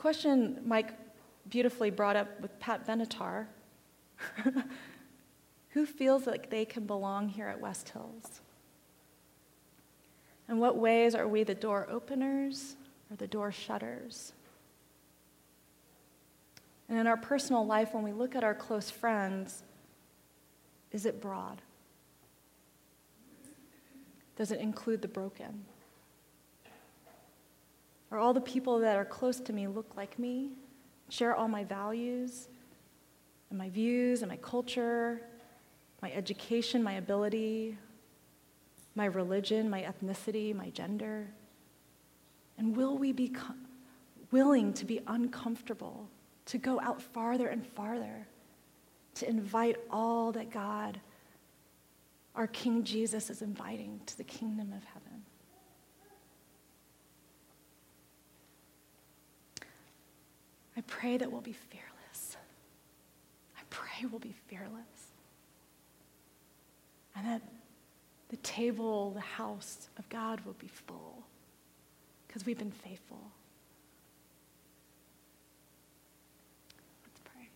Question 0.00 0.58
Mike 0.64 0.94
beautifully 1.50 1.90
brought 1.90 2.16
up 2.16 2.40
with 2.40 2.58
Pat 2.58 2.86
Benatar 2.86 3.46
who 5.70 5.84
feels 5.84 6.26
like 6.26 6.48
they 6.48 6.64
can 6.64 6.86
belong 6.86 7.28
here 7.28 7.46
at 7.48 7.60
West 7.60 7.90
Hills? 7.90 8.40
In 10.48 10.58
what 10.58 10.78
ways 10.78 11.14
are 11.14 11.28
we 11.28 11.44
the 11.44 11.54
door 11.54 11.86
openers 11.90 12.76
or 13.10 13.16
the 13.16 13.26
door 13.26 13.52
shutters? 13.52 14.32
And 16.88 16.98
in 16.98 17.06
our 17.06 17.18
personal 17.18 17.66
life, 17.66 17.92
when 17.92 18.02
we 18.02 18.12
look 18.12 18.34
at 18.34 18.42
our 18.42 18.54
close 18.54 18.90
friends, 18.90 19.62
is 20.92 21.04
it 21.04 21.20
broad? 21.20 21.60
Does 24.36 24.50
it 24.50 24.60
include 24.60 25.02
the 25.02 25.08
broken? 25.08 25.66
Are 28.10 28.18
all 28.18 28.32
the 28.32 28.40
people 28.40 28.80
that 28.80 28.96
are 28.96 29.04
close 29.04 29.40
to 29.40 29.52
me 29.52 29.66
look 29.66 29.96
like 29.96 30.18
me, 30.18 30.50
share 31.08 31.34
all 31.34 31.48
my 31.48 31.64
values 31.64 32.48
and 33.50 33.58
my 33.58 33.68
views 33.68 34.22
and 34.22 34.30
my 34.30 34.36
culture, 34.36 35.22
my 36.02 36.10
education, 36.12 36.82
my 36.82 36.94
ability, 36.94 37.76
my 38.94 39.06
religion, 39.06 39.70
my 39.70 39.82
ethnicity, 39.82 40.54
my 40.54 40.70
gender? 40.70 41.28
And 42.58 42.76
will 42.76 42.98
we 42.98 43.12
be 43.12 43.32
willing 44.30 44.72
to 44.74 44.84
be 44.84 45.00
uncomfortable, 45.06 46.08
to 46.46 46.58
go 46.58 46.80
out 46.80 47.00
farther 47.00 47.48
and 47.48 47.66
farther, 47.66 48.26
to 49.14 49.28
invite 49.28 49.76
all 49.90 50.32
that 50.32 50.50
God 50.50 51.00
our 52.34 52.46
King 52.46 52.84
Jesus 52.84 53.28
is 53.28 53.42
inviting 53.42 54.00
to 54.06 54.16
the 54.16 54.24
kingdom 54.24 54.72
of 54.72 54.84
heaven. 54.84 55.09
I 60.80 60.82
pray 60.86 61.18
that 61.18 61.30
we'll 61.30 61.42
be 61.42 61.52
fearless. 61.52 62.38
I 63.54 63.60
pray 63.68 64.08
we'll 64.10 64.18
be 64.18 64.34
fearless. 64.46 65.10
And 67.14 67.26
that 67.26 67.42
the 68.30 68.38
table, 68.38 69.10
the 69.10 69.20
house 69.20 69.90
of 69.98 70.08
God 70.08 70.40
will 70.46 70.54
be 70.54 70.68
full 70.68 71.22
because 72.26 72.46
we've 72.46 72.56
been 72.56 72.70
faithful. 72.70 73.20
Let's 77.06 77.20
pray. 77.26 77.48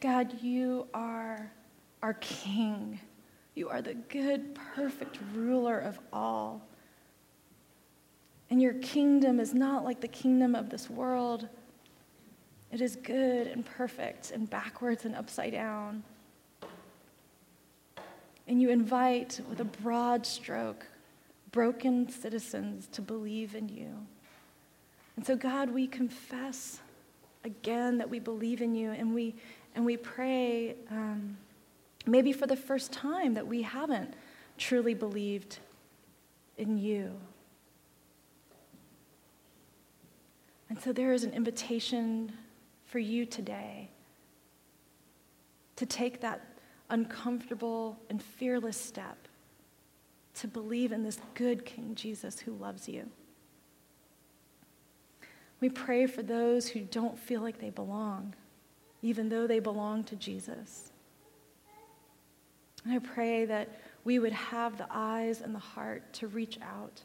God, 0.00 0.42
you 0.42 0.88
are 0.92 1.52
our 2.02 2.14
King. 2.14 2.98
You 3.54 3.68
are 3.68 3.82
the 3.82 3.94
good, 3.94 4.56
perfect 4.74 5.20
ruler 5.32 5.78
of 5.78 6.00
all. 6.12 6.62
And 8.50 8.60
your 8.60 8.74
kingdom 8.74 9.38
is 9.38 9.54
not 9.54 9.84
like 9.84 10.00
the 10.00 10.08
kingdom 10.08 10.54
of 10.54 10.70
this 10.70 10.90
world. 10.90 11.48
It 12.72 12.80
is 12.80 12.96
good 12.96 13.46
and 13.46 13.64
perfect 13.64 14.32
and 14.32 14.50
backwards 14.50 15.04
and 15.04 15.14
upside 15.14 15.52
down. 15.52 16.02
And 18.48 18.60
you 18.60 18.70
invite, 18.70 19.40
with 19.48 19.60
a 19.60 19.64
broad 19.64 20.26
stroke, 20.26 20.84
broken 21.52 22.08
citizens 22.08 22.88
to 22.92 23.00
believe 23.00 23.54
in 23.54 23.68
you. 23.68 24.06
And 25.16 25.24
so, 25.24 25.36
God, 25.36 25.70
we 25.70 25.86
confess 25.86 26.80
again 27.44 27.98
that 27.98 28.10
we 28.10 28.18
believe 28.18 28.60
in 28.60 28.74
you, 28.74 28.90
and 28.90 29.14
we, 29.14 29.34
and 29.74 29.84
we 29.84 29.96
pray, 29.96 30.74
um, 30.90 31.36
maybe 32.06 32.32
for 32.32 32.46
the 32.46 32.56
first 32.56 32.92
time, 32.92 33.34
that 33.34 33.46
we 33.46 33.62
haven't 33.62 34.14
truly 34.58 34.94
believed 34.94 35.58
in 36.58 36.76
you. 36.76 37.12
And 40.70 40.80
so, 40.80 40.92
there 40.92 41.12
is 41.12 41.24
an 41.24 41.34
invitation 41.34 42.32
for 42.86 43.00
you 43.00 43.26
today 43.26 43.90
to 45.76 45.84
take 45.84 46.20
that 46.20 46.40
uncomfortable 46.88 47.98
and 48.08 48.22
fearless 48.22 48.76
step 48.76 49.28
to 50.34 50.48
believe 50.48 50.92
in 50.92 51.02
this 51.02 51.18
good 51.34 51.64
King 51.64 51.94
Jesus 51.94 52.40
who 52.40 52.52
loves 52.52 52.88
you. 52.88 53.10
We 55.60 55.68
pray 55.68 56.06
for 56.06 56.22
those 56.22 56.68
who 56.68 56.80
don't 56.80 57.18
feel 57.18 57.42
like 57.42 57.58
they 57.58 57.70
belong, 57.70 58.34
even 59.02 59.28
though 59.28 59.46
they 59.46 59.58
belong 59.58 60.04
to 60.04 60.16
Jesus. 60.16 60.92
And 62.84 62.94
I 62.94 62.98
pray 62.98 63.44
that 63.44 63.80
we 64.04 64.18
would 64.18 64.32
have 64.32 64.78
the 64.78 64.86
eyes 64.90 65.42
and 65.42 65.54
the 65.54 65.58
heart 65.58 66.12
to 66.14 66.28
reach 66.28 66.58
out, 66.62 67.02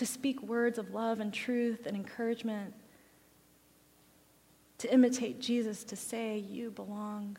to 0.00 0.06
speak 0.06 0.42
words 0.42 0.78
of 0.78 0.94
love 0.94 1.20
and 1.20 1.30
truth 1.30 1.84
and 1.84 1.94
encouragement, 1.94 2.72
to 4.78 4.90
imitate 4.90 5.42
Jesus, 5.42 5.84
to 5.84 5.94
say, 5.94 6.38
You 6.38 6.70
belong 6.70 7.36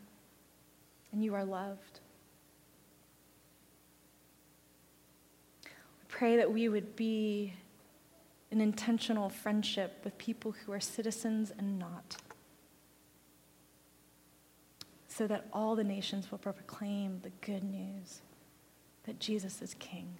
and 1.12 1.24
you 1.24 1.34
are 1.34 1.43
loved. 1.43 2.01
We 5.66 6.05
pray 6.07 6.38
that 6.38 6.53
we 6.53 6.70
would 6.70 6.95
be 6.95 7.53
an 8.51 8.62
intentional 8.62 9.28
friendship 9.28 9.99
with 10.03 10.16
people 10.20 10.51
who 10.51 10.72
are 10.72 10.80
citizens 10.80 11.51
and 11.57 11.80
not, 11.80 12.18
so 15.07 15.26
that 15.26 15.47
all 15.51 15.76
the 15.76 15.84
nations 15.84 16.30
will 16.30 16.38
proclaim 16.38 17.22
the 17.24 17.32
good 17.43 17.64
news 17.64 18.22
that 19.05 19.20
Jesus 19.20 19.64
is 19.64 19.74
King. 19.80 20.20